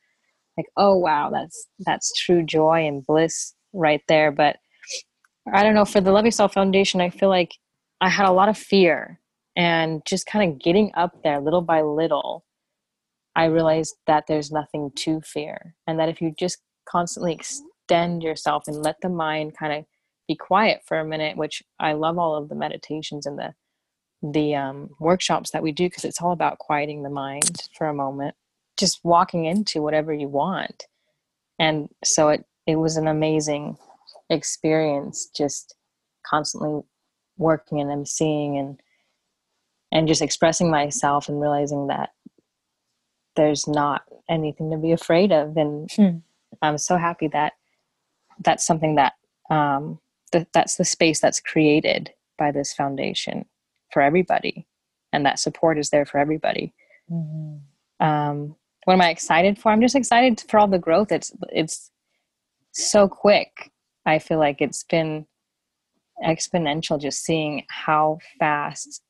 like 0.57 0.67
oh 0.77 0.95
wow 0.95 1.29
that's 1.31 1.67
that's 1.85 2.13
true 2.13 2.43
joy 2.43 2.85
and 2.85 3.05
bliss 3.05 3.53
right 3.73 4.01
there 4.07 4.31
but 4.31 4.57
I 5.53 5.63
don't 5.63 5.75
know, 5.75 5.85
for 5.85 6.01
the 6.01 6.11
Love 6.11 6.25
Yourself 6.25 6.53
Foundation, 6.53 6.99
I 6.99 7.09
feel 7.09 7.29
like 7.29 7.55
I 8.01 8.09
had 8.09 8.27
a 8.27 8.33
lot 8.33 8.49
of 8.49 8.57
fear 8.57 9.19
and 9.55 10.01
just 10.05 10.25
kind 10.25 10.51
of 10.51 10.59
getting 10.59 10.91
up 10.95 11.23
there 11.23 11.39
little 11.39 11.61
by 11.61 11.81
little. 11.81 12.45
I 13.35 13.45
realized 13.45 13.95
that 14.07 14.25
there's 14.27 14.51
nothing 14.51 14.91
to 14.97 15.21
fear, 15.21 15.75
and 15.85 15.99
that 15.99 16.09
if 16.09 16.21
you 16.21 16.33
just 16.37 16.57
constantly 16.89 17.33
extend 17.33 18.23
yourself 18.23 18.63
and 18.67 18.83
let 18.83 18.95
the 19.01 19.09
mind 19.09 19.55
kind 19.57 19.73
of 19.73 19.85
be 20.27 20.35
quiet 20.35 20.81
for 20.85 20.99
a 20.99 21.05
minute, 21.05 21.37
which 21.37 21.63
I 21.79 21.93
love 21.93 22.17
all 22.17 22.35
of 22.35 22.49
the 22.49 22.55
meditations 22.55 23.25
and 23.25 23.37
the 23.37 23.53
the 24.23 24.55
um, 24.55 24.89
workshops 24.99 25.51
that 25.51 25.61
we 25.61 25.71
do 25.71 25.85
because 25.85 26.03
it's 26.03 26.21
all 26.21 26.31
about 26.31 26.57
quieting 26.57 27.03
the 27.03 27.09
mind 27.09 27.69
for 27.77 27.87
a 27.87 27.93
moment, 27.93 28.35
just 28.75 28.99
walking 29.03 29.45
into 29.45 29.81
whatever 29.81 30.11
you 30.11 30.27
want, 30.27 30.85
and 31.59 31.89
so 32.03 32.29
it 32.29 32.45
it 32.65 32.75
was 32.75 32.97
an 32.97 33.07
amazing 33.07 33.77
experience 34.29 35.29
just 35.35 35.75
constantly 36.25 36.81
working 37.37 37.79
and 37.79 37.89
emceeing 37.89 38.59
and 38.59 38.81
and 39.91 40.07
just 40.07 40.21
expressing 40.21 40.69
myself 40.69 41.29
and 41.29 41.39
realizing 41.39 41.87
that 41.87 42.09
there's 43.35 43.67
not 43.67 44.01
anything 44.29 44.69
to 44.71 44.77
be 44.77 44.91
afraid 44.91 45.31
of 45.31 45.55
and 45.55 45.89
hmm. 45.91 46.17
i'm 46.61 46.77
so 46.77 46.97
happy 46.97 47.27
that 47.27 47.53
that's 48.43 48.65
something 48.65 48.95
that 48.95 49.13
um 49.49 49.99
th- 50.31 50.47
that's 50.53 50.75
the 50.75 50.85
space 50.85 51.19
that's 51.19 51.39
created 51.39 52.11
by 52.37 52.51
this 52.51 52.73
foundation 52.73 53.45
for 53.91 54.01
everybody 54.01 54.67
and 55.13 55.25
that 55.25 55.39
support 55.39 55.77
is 55.77 55.89
there 55.89 56.05
for 56.05 56.17
everybody 56.19 56.73
mm-hmm. 57.11 58.05
um 58.05 58.55
what 58.85 58.93
am 58.93 59.01
i 59.01 59.09
excited 59.09 59.57
for 59.57 59.71
i'm 59.71 59.81
just 59.81 59.95
excited 59.95 60.43
for 60.49 60.59
all 60.59 60.67
the 60.67 60.77
growth 60.77 61.11
it's 61.11 61.31
it's 61.51 61.91
so 62.71 63.07
quick 63.07 63.71
I 64.07 64.19
feel 64.19 64.39
like 64.39 64.61
it's 64.61 64.83
been 64.83 65.27
exponential 66.25 66.99
just 66.99 67.23
seeing 67.23 67.63
how 67.69 68.19
fast 68.39 69.01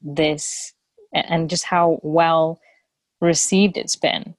this 0.00 0.72
and 1.12 1.48
just 1.48 1.64
how 1.64 2.00
well 2.02 2.58
received 3.20 3.76
it's 3.76 3.96
been 3.96 4.34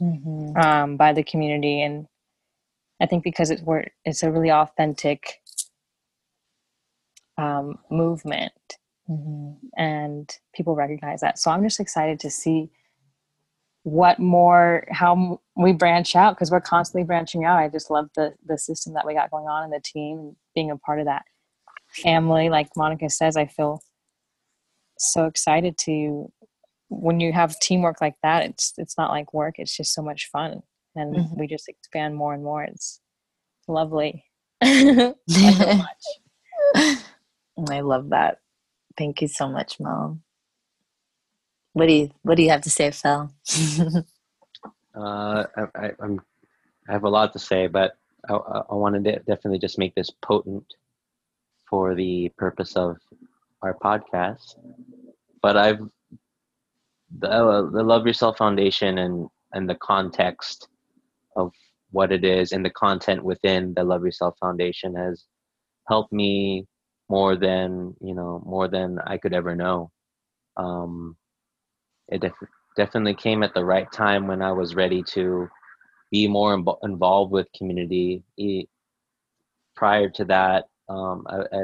mm-hmm. 0.00 0.56
um, 0.56 0.96
by 0.96 1.12
the 1.12 1.22
community 1.22 1.82
and 1.82 2.06
i 3.02 3.06
think 3.06 3.24
because 3.24 3.50
it's 3.50 3.62
where 3.62 3.90
it's 4.04 4.22
a 4.22 4.30
really 4.30 4.50
authentic 4.50 5.40
um, 7.38 7.78
movement. 7.90 8.52
Mm-hmm. 9.10 9.66
and 9.76 10.30
people 10.54 10.76
recognize 10.76 11.20
that. 11.22 11.38
So 11.38 11.50
i'm 11.50 11.64
just 11.64 11.80
excited 11.80 12.20
to 12.20 12.30
see 12.30 12.70
what 13.82 14.20
more 14.20 14.86
how 14.90 15.40
we 15.56 15.72
branch 15.72 16.14
out 16.14 16.36
because 16.36 16.52
we're 16.52 16.60
constantly 16.60 17.04
branching 17.04 17.44
out. 17.44 17.58
I 17.58 17.68
just 17.68 17.90
love 17.90 18.10
the 18.14 18.32
the 18.46 18.56
system 18.56 18.94
that 18.94 19.04
we 19.04 19.12
got 19.12 19.30
going 19.30 19.46
on 19.46 19.64
in 19.64 19.70
the 19.70 19.80
team 19.84 20.18
and 20.18 20.36
being 20.54 20.70
a 20.70 20.76
part 20.78 21.00
of 21.00 21.06
that 21.06 21.24
family. 21.90 22.48
Like 22.48 22.68
monica 22.76 23.10
says 23.10 23.36
i 23.36 23.46
feel 23.46 23.82
so 24.98 25.26
excited 25.26 25.76
to 25.78 26.30
when 26.88 27.20
you 27.20 27.32
have 27.32 27.58
teamwork 27.58 28.00
like 28.00 28.14
that 28.22 28.44
it's 28.44 28.72
it's 28.78 28.96
not 28.96 29.10
like 29.10 29.34
work 29.34 29.56
it's 29.58 29.76
just 29.76 29.94
so 29.94 30.02
much 30.02 30.28
fun 30.30 30.62
and 30.94 31.14
mm-hmm. 31.14 31.38
we 31.38 31.46
just 31.46 31.68
expand 31.68 32.14
more 32.14 32.34
and 32.34 32.42
more 32.42 32.62
it's 32.62 33.00
lovely 33.68 34.24
so 34.62 35.14
much. 35.28 36.04
I 37.70 37.80
love 37.80 38.10
that 38.10 38.38
thank 38.96 39.22
you 39.22 39.28
so 39.28 39.48
much 39.48 39.78
mom 39.80 40.22
what 41.72 41.86
do 41.86 41.94
you 41.94 42.10
What 42.22 42.36
do 42.36 42.42
you 42.42 42.50
have 42.50 42.62
to 42.62 42.70
say, 42.70 42.90
Fil? 42.90 43.30
uh, 44.94 45.44
I, 45.56 45.66
I, 45.74 45.90
am 46.02 46.20
I 46.88 46.92
have 46.92 47.04
a 47.04 47.08
lot 47.08 47.32
to 47.32 47.38
say, 47.38 47.66
but 47.66 47.92
I, 48.28 48.34
I 48.34 48.74
want 48.74 49.02
to 49.02 49.18
definitely 49.20 49.58
just 49.58 49.78
make 49.78 49.94
this 49.94 50.10
potent 50.10 50.66
for 51.68 51.94
the 51.94 52.30
purpose 52.36 52.76
of 52.76 52.98
our 53.62 53.74
podcast. 53.74 54.56
But 55.40 55.56
I've 55.56 55.80
the, 57.18 57.28
uh, 57.28 57.70
the 57.70 57.82
Love 57.82 58.06
Yourself 58.06 58.38
Foundation 58.38 58.98
and 58.98 59.28
and 59.52 59.68
the 59.68 59.74
context 59.76 60.68
of 61.36 61.52
what 61.90 62.12
it 62.12 62.24
is 62.24 62.52
and 62.52 62.64
the 62.64 62.70
content 62.70 63.22
within 63.24 63.74
the 63.74 63.84
Love 63.84 64.04
Yourself 64.04 64.36
Foundation 64.40 64.94
has 64.94 65.24
helped 65.88 66.12
me 66.12 66.66
more 67.08 67.36
than 67.36 67.94
you 68.00 68.14
know 68.14 68.42
more 68.46 68.68
than 68.68 68.98
I 69.06 69.18
could 69.18 69.34
ever 69.34 69.54
know. 69.54 69.90
Um, 70.56 71.16
it 72.08 72.20
def- 72.20 72.48
definitely 72.76 73.14
came 73.14 73.42
at 73.42 73.54
the 73.54 73.64
right 73.64 73.90
time 73.92 74.26
when 74.26 74.42
I 74.42 74.52
was 74.52 74.74
ready 74.74 75.02
to 75.14 75.48
be 76.10 76.28
more 76.28 76.54
Im- 76.54 76.66
involved 76.82 77.32
with 77.32 77.48
community. 77.56 78.22
prior 79.76 80.08
to 80.10 80.24
that, 80.26 80.64
um, 80.88 81.26
I, 81.28 81.36
I, 81.56 81.62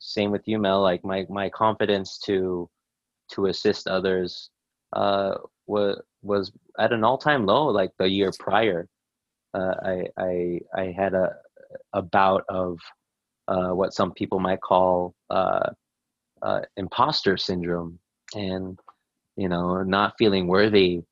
same 0.00 0.30
with 0.30 0.42
you, 0.46 0.58
Mel. 0.58 0.82
Like 0.82 1.04
my 1.04 1.26
my 1.28 1.48
confidence 1.50 2.18
to 2.26 2.68
to 3.32 3.46
assist 3.46 3.86
others 3.86 4.50
uh, 4.94 5.34
was 5.66 6.00
was 6.22 6.52
at 6.78 6.92
an 6.92 7.04
all 7.04 7.18
time 7.18 7.46
low. 7.46 7.66
Like 7.66 7.90
the 7.98 8.08
year 8.08 8.32
prior, 8.38 8.88
uh, 9.54 9.74
I 9.84 10.06
I 10.16 10.60
I 10.74 10.94
had 10.96 11.14
a 11.14 11.30
a 11.92 12.02
bout 12.02 12.44
of 12.48 12.78
uh, 13.48 13.70
what 13.70 13.94
some 13.94 14.12
people 14.12 14.40
might 14.40 14.60
call 14.60 15.14
uh, 15.30 15.70
uh, 16.42 16.60
imposter 16.76 17.36
syndrome, 17.36 17.98
and 18.34 18.78
you 19.36 19.48
know, 19.48 19.82
not 19.82 20.14
feeling 20.18 20.46
worthy. 20.46 21.02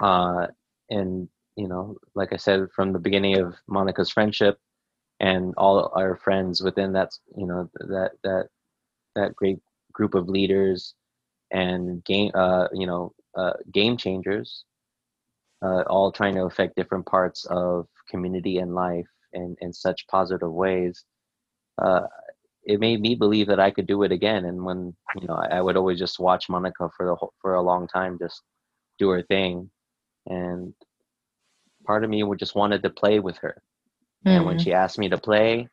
Uh, 0.00 0.46
and 0.90 1.28
you 1.56 1.68
know, 1.68 1.96
like 2.14 2.32
I 2.32 2.36
said 2.36 2.68
from 2.74 2.92
the 2.92 2.98
beginning 2.98 3.38
of 3.38 3.54
Monica's 3.68 4.10
friendship, 4.10 4.58
and 5.20 5.54
all 5.56 5.92
our 5.96 6.16
friends 6.16 6.62
within 6.62 6.92
that, 6.92 7.10
you 7.36 7.46
know, 7.46 7.70
that 7.74 8.12
that 8.22 8.48
that 9.14 9.34
great 9.36 9.58
group 9.92 10.14
of 10.14 10.28
leaders 10.28 10.94
and 11.50 12.04
game, 12.04 12.30
uh, 12.34 12.68
you 12.72 12.86
know, 12.86 13.12
uh, 13.36 13.52
game 13.72 13.96
changers, 13.96 14.64
uh, 15.62 15.82
all 15.82 16.10
trying 16.10 16.34
to 16.34 16.42
affect 16.42 16.76
different 16.76 17.06
parts 17.06 17.44
of 17.46 17.86
community 18.08 18.58
and 18.58 18.74
life 18.74 19.06
in 19.32 19.56
in 19.60 19.72
such 19.72 20.06
positive 20.08 20.52
ways. 20.52 21.04
Uh, 21.82 22.06
it 22.64 22.80
made 22.80 23.00
me 23.00 23.14
believe 23.14 23.46
that 23.46 23.60
I 23.60 23.70
could 23.70 23.86
do 23.86 24.02
it 24.02 24.10
again. 24.10 24.44
And 24.44 24.64
when 24.64 24.94
you 25.20 25.28
know, 25.28 25.34
I, 25.34 25.58
I 25.58 25.60
would 25.60 25.76
always 25.76 25.98
just 25.98 26.18
watch 26.18 26.48
Monica 26.48 26.88
for 26.96 27.06
the 27.06 27.14
whole, 27.14 27.32
for 27.40 27.54
a 27.54 27.62
long 27.62 27.86
time, 27.86 28.18
just 28.18 28.42
do 28.98 29.10
her 29.10 29.22
thing, 29.22 29.70
and 30.26 30.74
part 31.84 32.02
of 32.02 32.10
me 32.10 32.22
would 32.22 32.38
just 32.38 32.56
wanted 32.56 32.82
to 32.82 32.90
play 32.90 33.20
with 33.20 33.36
her. 33.38 33.62
Mm. 34.26 34.36
And 34.36 34.46
when 34.46 34.56
hmm. 34.56 34.62
she 34.62 34.72
asked 34.72 34.98
me 34.98 35.08
to 35.08 35.18
play, 35.18 35.68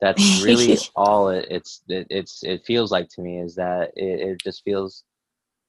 that's 0.00 0.42
really 0.44 0.76
all 0.94 1.28
it, 1.28 1.46
it's 1.50 1.82
it, 1.88 2.06
it's 2.10 2.42
it 2.42 2.64
feels 2.66 2.92
like 2.92 3.08
to 3.10 3.22
me 3.22 3.40
is 3.40 3.54
that 3.54 3.92
it, 3.96 4.20
it 4.20 4.40
just 4.42 4.62
feels 4.64 5.04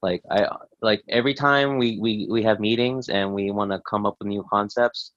like 0.02 0.22
I 0.30 0.46
like 0.80 1.02
every 1.08 1.34
time 1.34 1.78
we 1.78 1.98
we 2.00 2.26
we 2.30 2.42
have 2.42 2.60
meetings 2.60 3.08
and 3.08 3.34
we 3.34 3.50
want 3.50 3.72
to 3.72 3.80
come 3.88 4.06
up 4.06 4.16
with 4.18 4.28
new 4.28 4.44
concepts 4.50 5.12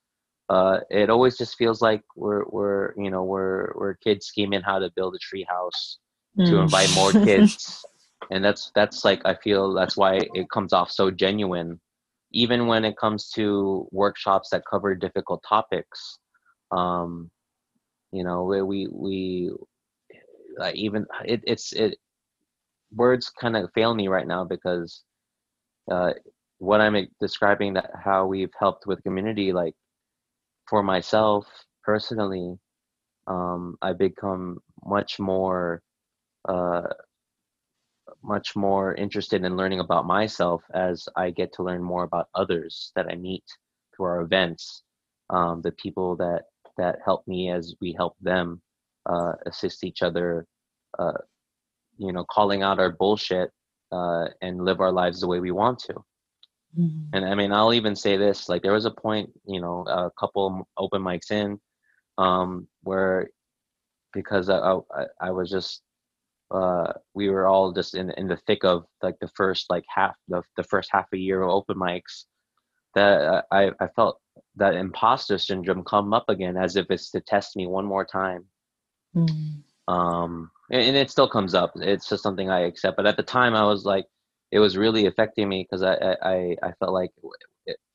uh, 0.50 0.82
it 0.90 1.10
always 1.10 1.38
just 1.38 1.56
feels 1.56 1.82
like 1.82 2.02
we're 2.16 2.44
we're 2.50 2.94
you 2.98 3.10
know 3.10 3.24
we're 3.24 3.72
we're 3.76 3.94
kids 3.96 4.26
scheming 4.26 4.62
how 4.62 4.80
to 4.80 4.92
build 4.96 5.16
a 5.16 5.20
tree 5.20 5.46
house 5.48 6.00
mm. 6.38 6.46
to 6.46 6.58
invite 6.58 6.94
more 6.94 7.12
kids 7.26 7.86
and 8.32 8.44
that's 8.44 8.72
that's 8.76 9.06
like 9.06 9.22
i 9.26 9.34
feel 9.34 9.74
that's 9.74 9.96
why 9.96 10.20
it 10.34 10.50
comes 10.50 10.74
off 10.74 10.92
so 10.92 11.10
genuine 11.10 11.80
even 12.34 12.68
when 12.68 12.84
it 12.84 12.98
comes 12.98 13.30
to 13.30 13.88
workshops 13.92 14.50
that 14.50 14.64
cover 14.70 14.94
difficult 14.94 15.42
topics 15.48 16.20
um 16.72 17.30
you 18.12 18.24
know 18.24 18.44
we 18.44 18.62
we, 18.62 18.88
we 18.92 19.52
like 20.58 20.76
even 20.76 21.06
it, 21.26 21.42
it's 21.46 21.72
it 21.72 21.98
words 22.96 23.30
kind 23.30 23.56
of 23.58 23.72
fail 23.74 23.94
me 23.94 24.08
right 24.08 24.28
now 24.28 24.44
because 24.44 25.04
uh 25.92 26.12
what 26.60 26.82
i'm 26.82 27.08
describing 27.20 27.74
that 27.74 27.92
how 28.04 28.26
we've 28.26 28.54
helped 28.60 28.86
with 28.88 29.04
community 29.04 29.54
like 29.54 29.76
for 30.68 30.84
myself 30.84 31.46
personally, 31.84 32.58
um, 33.28 33.78
I 33.82 33.94
become 33.94 34.60
much 34.86 35.20
more, 35.20 35.82
uh, 36.48 36.88
much 38.24 38.56
more 38.56 38.96
interested 38.96 39.44
in 39.44 39.58
learning 39.58 39.80
about 39.80 40.06
myself 40.06 40.62
as 40.74 41.08
I 41.16 41.32
get 41.32 41.54
to 41.54 41.64
learn 41.64 41.84
more 41.84 42.04
about 42.04 42.28
others 42.36 42.92
that 42.96 43.08
I 43.12 43.16
meet 43.16 43.44
through 43.96 44.06
our 44.08 44.22
events, 44.22 44.84
um, 45.30 45.62
the 45.62 45.72
people 45.74 46.16
that 46.18 46.44
that 46.78 47.00
help 47.04 47.28
me 47.28 47.52
as 47.52 47.76
we 47.82 47.94
help 47.94 48.16
them 48.22 48.62
uh, 49.08 49.34
assist 49.46 49.84
each 49.84 50.02
other, 50.02 50.46
uh, 51.00 51.18
you 51.98 52.12
know, 52.12 52.24
calling 52.24 52.64
out 52.64 52.80
our 52.80 52.92
bullshit 52.92 53.52
uh, 53.92 54.28
and 54.42 54.64
live 54.64 54.80
our 54.80 54.92
lives 54.92 55.22
the 55.22 55.28
way 55.28 55.40
we 55.40 55.52
want 55.52 55.80
to. 55.80 55.94
Mm-hmm. 56.78 57.14
And 57.14 57.26
I 57.26 57.36
mean, 57.36 57.52
I'll 57.52 57.74
even 57.74 57.96
say 57.96 58.18
this: 58.18 58.48
like, 58.48 58.62
there 58.62 58.74
was 58.74 58.86
a 58.86 58.92
point, 58.92 59.30
you 59.46 59.60
know, 59.60 59.86
a 59.88 60.10
couple 60.20 60.68
open 60.78 61.02
mics 61.02 61.32
in, 61.32 61.60
um, 62.18 62.68
where 62.84 63.30
because 64.14 64.50
I, 64.50 64.78
I, 64.96 65.06
I 65.20 65.32
was 65.32 65.50
just, 65.50 65.82
uh, 66.50 66.94
we 67.14 67.30
were 67.30 67.48
all 67.48 67.72
just 67.72 67.96
in 67.96 68.12
in 68.12 68.28
the 68.28 68.38
thick 68.48 68.64
of 68.64 68.86
like 69.02 69.16
the 69.20 69.30
first 69.36 69.70
like 69.70 69.84
half 69.94 70.16
the 70.28 70.42
the 70.58 70.64
first 70.64 70.90
half 70.92 71.08
a 71.14 71.18
year 71.18 71.42
of 71.42 71.50
open 71.50 71.78
mics, 71.78 72.26
that 72.96 73.46
I 73.52 73.72
I 73.80 73.88
felt 73.96 74.20
that 74.56 74.76
imposter 74.76 75.38
syndrome 75.38 75.84
come 75.84 76.14
up 76.14 76.30
again 76.30 76.56
as 76.58 76.76
if 76.76 76.90
it's 76.90 77.12
to 77.12 77.22
test 77.22 77.56
me 77.56 77.68
one 77.68 77.86
more 77.86 78.06
time. 78.06 78.46
Mm-hmm. 79.16 79.60
Um, 79.92 80.50
and, 80.72 80.82
and 80.82 80.98
it 80.98 81.12
still 81.12 81.28
comes 81.28 81.54
up. 81.54 81.74
It's 81.76 82.08
just 82.08 82.24
something 82.24 82.50
I 82.50 82.62
accept. 82.62 82.96
But 82.96 83.06
at 83.06 83.18
the 83.18 83.24
time, 83.24 83.56
I 83.56 83.64
was 83.64 83.84
like 83.84 84.06
it 84.52 84.60
was 84.60 84.78
really 84.78 85.06
affecting 85.06 85.50
me 85.50 85.64
because 85.64 85.84
I, 85.84 86.16
I 86.22 86.56
I 86.64 86.72
felt 86.80 86.94
like 86.94 87.12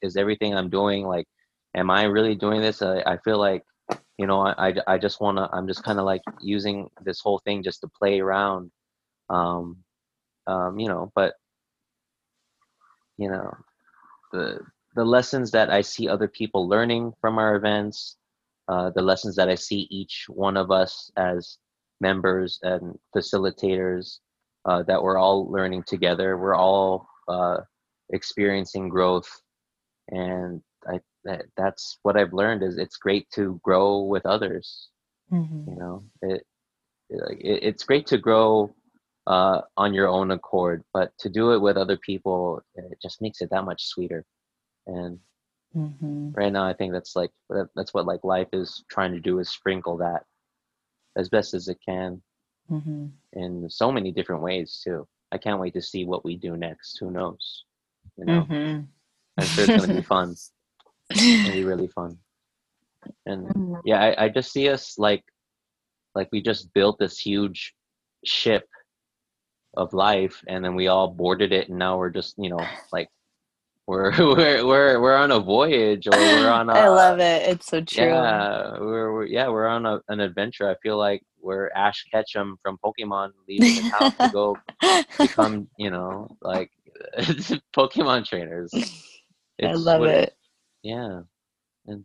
is 0.02 0.16
everything 0.16 0.54
I'm 0.54 0.70
doing 0.70 1.06
like 1.06 1.26
am 1.74 1.90
I 1.90 2.04
really 2.04 2.35
doing 2.35 2.61
this? 2.61 2.82
I, 2.82 3.02
I 3.06 3.16
feel 3.18 3.38
like 3.38 3.62
you 4.18 4.26
know 4.26 4.40
I 4.40 4.74
I 4.87 4.98
just 4.98 5.20
want 5.20 5.38
to 5.38 5.48
I'm 5.52 5.66
just 5.66 5.85
kind 5.85 5.98
of 5.98 6.04
like 6.04 6.22
using 6.40 6.88
this 7.02 7.20
whole 7.20 7.40
thing 7.44 7.62
just 7.62 7.80
to 7.80 7.88
play 7.88 8.20
around, 8.20 8.70
um, 9.30 9.78
um, 10.46 10.78
you 10.78 10.88
know. 10.88 11.12
But 11.14 11.35
you 13.16 13.30
know 13.30 13.54
the 14.32 14.61
the 14.96 15.04
lessons 15.04 15.50
that 15.52 15.70
I 15.70 15.82
see 15.82 16.09
other 16.09 16.28
people 16.28 16.68
learning 16.68 17.14
from 17.20 17.38
our 17.38 17.56
events, 17.56 18.16
uh, 18.68 18.90
the 18.90 19.02
lessons 19.02 19.37
that 19.37 19.48
I 19.48 19.54
see 19.54 19.87
each 19.90 20.26
one 20.28 20.56
of 20.56 20.70
us 20.70 21.11
as 21.16 21.59
members 22.00 22.59
and 22.62 22.98
facilitators 23.14 24.18
uh, 24.64 24.82
that 24.82 25.02
we're 25.02 25.18
all 25.18 25.50
learning 25.50 25.85
together. 25.87 26.37
We're 26.37 26.56
all 26.56 27.09
uh, 27.28 27.59
experiencing 28.11 28.88
growth, 28.88 29.30
and 30.09 30.62
I 30.87 31.00
that, 31.24 31.46
that's 31.56 31.98
what 32.02 32.16
I've 32.16 32.32
learned 32.32 32.62
is 32.62 32.78
it's 32.78 32.96
great 32.96 33.28
to 33.35 33.61
grow 33.62 34.00
with 34.00 34.26
others. 34.26 34.88
Mm-hmm. 35.32 35.70
You 35.70 35.76
know, 35.76 36.04
it, 36.22 36.46
it, 37.11 37.59
it's 37.62 37.85
great 37.85 38.06
to 38.09 38.18
grow 38.18 38.74
uh, 39.26 39.62
on 39.76 39.92
your 39.92 40.09
own 40.09 40.30
accord, 40.30 40.85
but 40.92 41.11
to 41.18 41.28
do 41.28 41.52
it 41.52 41.61
with 41.61 41.76
other 41.76 41.96
people, 41.96 42.62
it 42.74 42.98
just 43.02 43.20
makes 43.20 43.40
it 43.40 43.50
that 43.50 43.64
much 43.64 43.85
sweeter. 43.85 44.24
And 44.87 45.18
mm-hmm. 45.76 46.30
right 46.32 46.52
now, 46.52 46.64
I 46.64 46.74
think 46.74 46.92
that's 46.92 47.16
like 47.16 47.32
that's 47.74 47.92
what 47.92 48.06
like 48.06 48.22
life 48.22 48.48
is 48.52 48.85
trying 48.88 49.12
to 49.12 49.20
do 49.20 49.40
is 49.40 49.50
sprinkle 49.50 49.96
that 49.98 50.22
as 51.16 51.29
best 51.29 51.55
as 51.55 51.68
it 51.68 51.79
can 51.85 52.20
mm-hmm. 52.70 53.07
in 53.33 53.70
so 53.70 53.90
many 53.90 54.12
different 54.12 54.42
ways 54.42 54.81
too. 54.85 55.07
I 55.33 55.38
can't 55.38 55.61
wait 55.61 55.74
to 55.74 55.83
see 55.83 56.05
what 56.05 56.24
we 56.24 56.37
do 56.37 56.57
next. 56.57 56.98
Who 56.98 57.11
knows? 57.11 57.64
You 58.16 58.24
know, 58.24 58.42
mm-hmm. 58.42 58.81
I'm 59.38 59.46
sure 59.46 59.64
it's 59.64 59.87
gonna 59.87 60.00
be 60.00 60.02
fun. 60.16 60.31
It's 61.11 61.42
gonna 61.44 61.52
be 61.52 61.64
really 61.64 61.88
fun. 61.88 62.18
And 63.24 63.48
mm-hmm. 63.48 63.74
yeah, 63.85 64.00
I, 64.00 64.24
I 64.24 64.29
just 64.29 64.52
see 64.52 64.68
us 64.68 64.98
like 64.98 65.24
like 66.14 66.29
we 66.33 66.40
just 66.40 66.72
built 66.72 66.98
this 66.98 67.18
huge 67.18 67.74
ship 68.24 68.68
of 69.76 69.92
life 69.92 70.42
and 70.48 70.64
then 70.64 70.74
we 70.74 70.88
all 70.88 71.09
boarded 71.09 71.52
it 71.52 71.68
and 71.68 71.79
now 71.79 71.98
we're 71.98 72.11
just 72.11 72.35
you 72.38 72.48
know 72.48 72.66
like 72.92 73.09
we're 73.87 74.12
we're 74.18 74.66
we're 74.66 75.01
we're 75.01 75.16
on 75.16 75.31
a 75.31 75.40
voyage 75.40 76.07
or 76.07 76.18
we're 76.18 76.51
on 76.51 76.68
a 76.68 76.72
I 76.75 76.88
love 76.88 77.18
it. 77.20 77.49
It's 77.49 77.66
so 77.66 77.81
true. 77.81 78.05
Yeah, 78.05 78.79
we're, 78.79 79.12
we're 79.12 79.27
yeah, 79.27 79.49
we're 79.49 79.68
on 79.68 79.87
a, 79.87 80.01
an 80.09 80.20
adventure. 80.20 80.68
I 80.68 80.75
feel 80.83 80.99
like 80.99 81.22
we're 81.40 81.70
Ash 81.70 82.05
Ketchum 82.12 82.59
from 82.62 82.79
Pokemon 82.85 83.31
leaving 83.49 83.85
the 83.85 83.90
house 83.90 84.16
to 84.16 84.31
go 84.33 84.57
become, 85.18 85.68
you 85.79 85.90
know, 85.90 86.29
like 86.42 86.72
Pokemon 87.77 88.27
trainers. 88.27 88.70
It's 88.75 88.99
I 89.62 89.72
love 89.72 90.01
what, 90.01 90.11
it. 90.11 90.37
Yeah. 90.83 91.20
And 91.87 92.05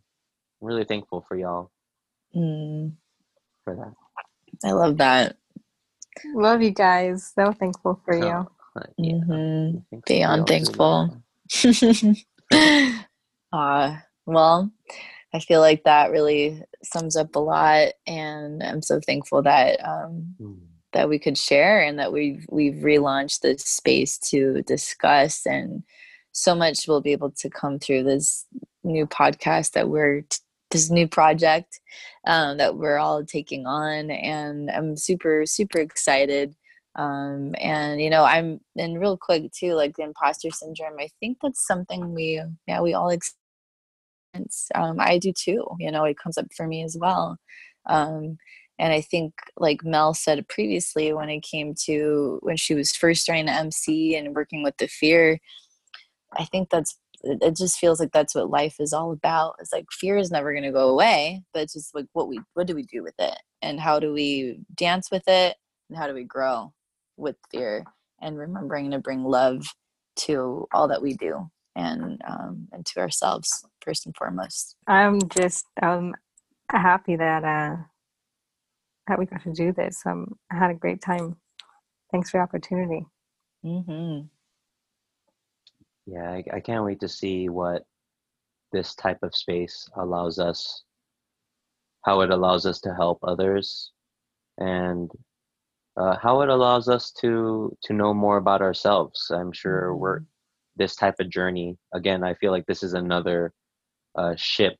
really 0.60 0.84
thankful 0.84 1.24
for 1.26 1.36
y'all. 1.36 1.72
Mm. 2.36 2.92
For 3.64 3.74
that. 3.74 4.68
I 4.68 4.72
love 4.72 4.98
that. 4.98 5.36
Love 6.34 6.62
you 6.62 6.70
guys. 6.70 7.32
So 7.34 7.52
thankful 7.52 8.00
for 8.04 8.14
you. 8.14 8.46
yeah, 8.96 9.14
mm-hmm. 9.24 9.98
Beyond 10.06 10.46
thankful. 10.46 11.21
uh, 13.52 13.96
well, 14.26 14.70
I 15.34 15.40
feel 15.40 15.60
like 15.60 15.84
that 15.84 16.10
really 16.10 16.62
sums 16.82 17.16
up 17.16 17.34
a 17.34 17.38
lot, 17.38 17.92
and 18.06 18.62
I'm 18.62 18.82
so 18.82 19.00
thankful 19.00 19.42
that 19.42 19.80
um, 19.86 20.34
mm. 20.40 20.58
that 20.92 21.08
we 21.08 21.18
could 21.18 21.38
share 21.38 21.82
and 21.82 21.98
that 21.98 22.12
we've 22.12 22.46
we've 22.50 22.82
relaunched 22.82 23.40
this 23.40 23.64
space 23.64 24.18
to 24.30 24.62
discuss, 24.62 25.46
and 25.46 25.82
so 26.32 26.54
much 26.54 26.86
will 26.86 27.00
be 27.00 27.12
able 27.12 27.30
to 27.30 27.50
come 27.50 27.78
through 27.78 28.04
this 28.04 28.46
new 28.84 29.06
podcast 29.06 29.72
that 29.72 29.88
we're 29.88 30.22
t- 30.22 30.38
this 30.70 30.90
new 30.90 31.06
project 31.06 31.80
um, 32.26 32.56
that 32.56 32.76
we're 32.76 32.98
all 32.98 33.24
taking 33.24 33.66
on, 33.66 34.10
and 34.10 34.70
I'm 34.70 34.96
super 34.96 35.46
super 35.46 35.78
excited 35.78 36.54
um, 36.96 37.54
and 37.58 38.00
you 38.00 38.10
know 38.10 38.24
i'm 38.24 38.60
and 38.76 39.00
real 39.00 39.16
quick 39.16 39.50
too 39.52 39.74
like 39.74 39.96
the 39.96 40.02
imposter 40.02 40.50
syndrome 40.50 40.98
i 40.98 41.08
think 41.20 41.38
that's 41.42 41.66
something 41.66 42.14
we 42.14 42.40
yeah 42.66 42.80
we 42.80 42.94
all 42.94 43.10
experience. 43.10 44.68
Um, 44.74 44.98
i 45.00 45.18
do 45.18 45.32
too 45.32 45.66
you 45.78 45.90
know 45.90 46.04
it 46.04 46.18
comes 46.18 46.38
up 46.38 46.46
for 46.56 46.66
me 46.66 46.82
as 46.82 46.96
well. 46.98 47.36
Um, 47.86 48.38
and 48.78 48.92
i 48.92 49.00
think 49.00 49.34
like 49.56 49.84
mel 49.84 50.14
said 50.14 50.46
previously 50.48 51.12
when 51.12 51.28
it 51.28 51.42
came 51.42 51.74
to 51.74 52.38
when 52.42 52.56
she 52.56 52.74
was 52.74 52.92
first 52.92 53.22
starting 53.22 53.46
to 53.46 53.52
mc 53.52 54.16
and 54.16 54.34
working 54.34 54.62
with 54.62 54.76
the 54.78 54.88
fear 54.88 55.38
i 56.38 56.44
think 56.44 56.70
that's 56.70 56.96
it 57.24 57.56
just 57.56 57.78
feels 57.78 58.00
like 58.00 58.10
that's 58.12 58.34
what 58.34 58.50
life 58.50 58.76
is 58.80 58.92
all 58.92 59.12
about 59.12 59.54
it's 59.60 59.72
like 59.72 59.86
fear 59.92 60.16
is 60.16 60.30
never 60.30 60.52
going 60.52 60.64
to 60.64 60.72
go 60.72 60.88
away 60.88 61.42
but 61.52 61.62
it's 61.62 61.74
just 61.74 61.94
like 61.94 62.06
what 62.12 62.28
we 62.28 62.40
what 62.54 62.66
do 62.66 62.74
we 62.74 62.82
do 62.82 63.02
with 63.02 63.14
it? 63.18 63.38
And 63.62 63.78
how 63.78 64.00
do 64.00 64.12
we 64.12 64.58
dance 64.74 65.10
with 65.10 65.22
it? 65.28 65.56
And 65.88 65.98
how 65.98 66.06
do 66.06 66.14
we 66.14 66.24
grow 66.24 66.72
with 67.16 67.36
fear 67.50 67.84
and 68.20 68.38
remembering 68.38 68.90
to 68.90 68.98
bring 68.98 69.24
love 69.24 69.66
to 70.14 70.66
all 70.72 70.88
that 70.88 71.02
we 71.02 71.14
do 71.14 71.50
and 71.74 72.20
um, 72.28 72.68
and 72.72 72.84
to 72.86 73.00
ourselves 73.00 73.64
first 73.80 74.06
and 74.06 74.16
foremost. 74.16 74.76
I'm 74.86 75.20
just 75.28 75.66
um 75.82 76.14
happy 76.70 77.16
that 77.16 77.44
uh 77.44 77.76
that 79.08 79.18
we 79.18 79.26
got 79.26 79.42
to 79.42 79.52
do 79.52 79.72
this. 79.72 80.00
Um, 80.06 80.36
I 80.50 80.56
had 80.56 80.70
a 80.70 80.74
great 80.74 81.02
time. 81.02 81.36
Thanks 82.10 82.30
for 82.30 82.38
the 82.38 82.42
opportunity. 82.42 83.04
Mm-hmm. 83.64 84.26
Yeah, 86.06 86.30
I, 86.30 86.44
I 86.54 86.60
can't 86.60 86.84
wait 86.84 87.00
to 87.00 87.08
see 87.08 87.48
what 87.48 87.82
this 88.72 88.94
type 88.94 89.18
of 89.22 89.34
space 89.34 89.88
allows 89.96 90.38
us, 90.38 90.84
how 92.04 92.20
it 92.20 92.30
allows 92.30 92.66
us 92.66 92.80
to 92.80 92.94
help 92.94 93.18
others, 93.22 93.90
and 94.58 95.10
uh, 95.96 96.16
how 96.16 96.40
it 96.40 96.48
allows 96.48 96.88
us 96.88 97.12
to 97.20 97.76
to 97.82 97.92
know 97.92 98.14
more 98.14 98.38
about 98.38 98.62
ourselves. 98.62 99.30
I'm 99.30 99.52
sure 99.52 99.90
mm-hmm. 99.90 100.00
we're 100.00 100.20
this 100.76 100.96
type 100.96 101.16
of 101.20 101.28
journey. 101.28 101.76
Again, 101.94 102.24
I 102.24 102.34
feel 102.34 102.50
like 102.50 102.66
this 102.66 102.82
is 102.82 102.94
another 102.94 103.52
uh, 104.16 104.34
ship 104.36 104.76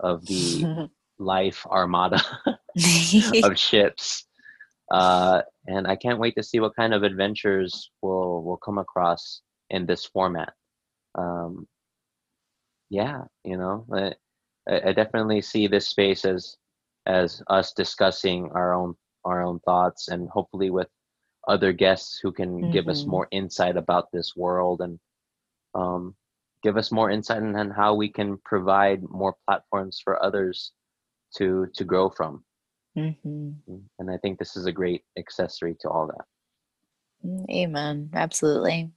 of 0.00 0.24
the 0.26 0.88
life 1.18 1.64
armada 1.66 2.20
of 3.44 3.58
ships, 3.58 4.26
uh, 4.90 5.42
and 5.66 5.86
I 5.86 5.96
can't 5.96 6.18
wait 6.18 6.34
to 6.36 6.42
see 6.42 6.60
what 6.60 6.76
kind 6.76 6.94
of 6.94 7.02
adventures 7.02 7.90
we'll 8.02 8.42
we'll 8.42 8.56
come 8.56 8.78
across 8.78 9.42
in 9.70 9.86
this 9.86 10.04
format. 10.04 10.52
Um, 11.16 11.68
yeah, 12.88 13.22
you 13.44 13.56
know, 13.56 13.86
I, 14.68 14.88
I 14.88 14.92
definitely 14.92 15.42
see 15.42 15.68
this 15.68 15.88
space 15.88 16.24
as 16.24 16.56
as 17.06 17.40
us 17.48 17.72
discussing 17.72 18.50
our 18.52 18.74
own 18.74 18.96
our 19.24 19.42
own 19.42 19.60
thoughts 19.60 20.08
and 20.08 20.28
hopefully 20.28 20.70
with 20.70 20.88
other 21.48 21.72
guests 21.72 22.18
who 22.22 22.32
can 22.32 22.60
mm-hmm. 22.60 22.70
give 22.70 22.88
us 22.88 23.02
mm-hmm. 23.02 23.10
more 23.10 23.28
insight 23.30 23.76
about 23.76 24.12
this 24.12 24.34
world 24.36 24.80
and 24.80 24.98
um, 25.74 26.14
give 26.62 26.76
us 26.76 26.92
more 26.92 27.10
insight 27.10 27.42
on 27.42 27.70
how 27.70 27.94
we 27.94 28.08
can 28.08 28.38
provide 28.44 29.02
more 29.08 29.36
platforms 29.46 30.00
for 30.02 30.22
others 30.22 30.72
to 31.36 31.66
to 31.74 31.84
grow 31.84 32.10
from 32.10 32.44
mm-hmm. 32.96 33.50
Mm, 33.68 33.82
and 33.98 34.10
i 34.10 34.16
think 34.16 34.38
this 34.38 34.56
is 34.56 34.66
a 34.66 34.72
great 34.72 35.02
accessory 35.16 35.76
to 35.80 35.88
all 35.88 36.08
that 36.08 36.24
mm, 37.24 37.48
amen 37.50 38.10
absolutely 38.14 38.90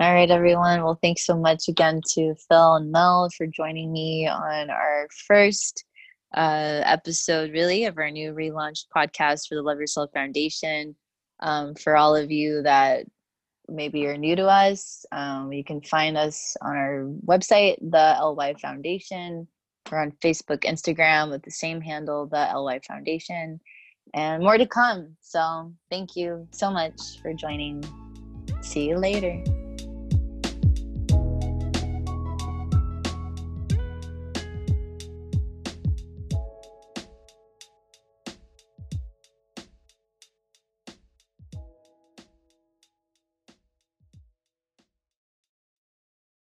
all 0.00 0.12
right 0.12 0.30
everyone 0.30 0.82
well 0.82 0.98
thanks 1.00 1.24
so 1.24 1.36
much 1.36 1.68
again 1.68 2.00
to 2.14 2.34
fil 2.48 2.74
and 2.74 2.90
mel 2.90 3.28
for 3.36 3.46
joining 3.46 3.92
me 3.92 4.26
on 4.26 4.68
our 4.68 5.06
first 5.28 5.84
uh, 6.34 6.82
episode, 6.84 7.52
really, 7.52 7.84
of 7.84 7.98
our 7.98 8.10
new 8.10 8.32
relaunched 8.32 8.86
podcast 8.94 9.48
for 9.48 9.54
the 9.54 9.62
Love 9.62 9.78
Yourself 9.78 10.10
Foundation. 10.12 10.96
Um, 11.40 11.74
for 11.74 11.96
all 11.96 12.16
of 12.16 12.30
you 12.30 12.62
that 12.62 13.04
maybe 13.68 14.06
are 14.06 14.16
new 14.16 14.36
to 14.36 14.46
us, 14.46 15.04
um, 15.12 15.52
you 15.52 15.64
can 15.64 15.82
find 15.82 16.16
us 16.16 16.56
on 16.62 16.76
our 16.76 17.06
website, 17.26 17.76
the 17.80 18.16
LY 18.20 18.54
Foundation. 18.54 19.46
We're 19.90 20.00
on 20.00 20.12
Facebook, 20.22 20.64
Instagram 20.64 21.30
with 21.30 21.42
the 21.42 21.50
same 21.50 21.80
handle, 21.80 22.26
the 22.26 22.50
LY 22.54 22.80
Foundation, 22.86 23.60
and 24.14 24.42
more 24.42 24.58
to 24.58 24.66
come. 24.66 25.16
So, 25.20 25.72
thank 25.90 26.16
you 26.16 26.48
so 26.50 26.70
much 26.70 27.20
for 27.22 27.32
joining. 27.34 27.84
See 28.62 28.88
you 28.88 28.98
later. 28.98 29.42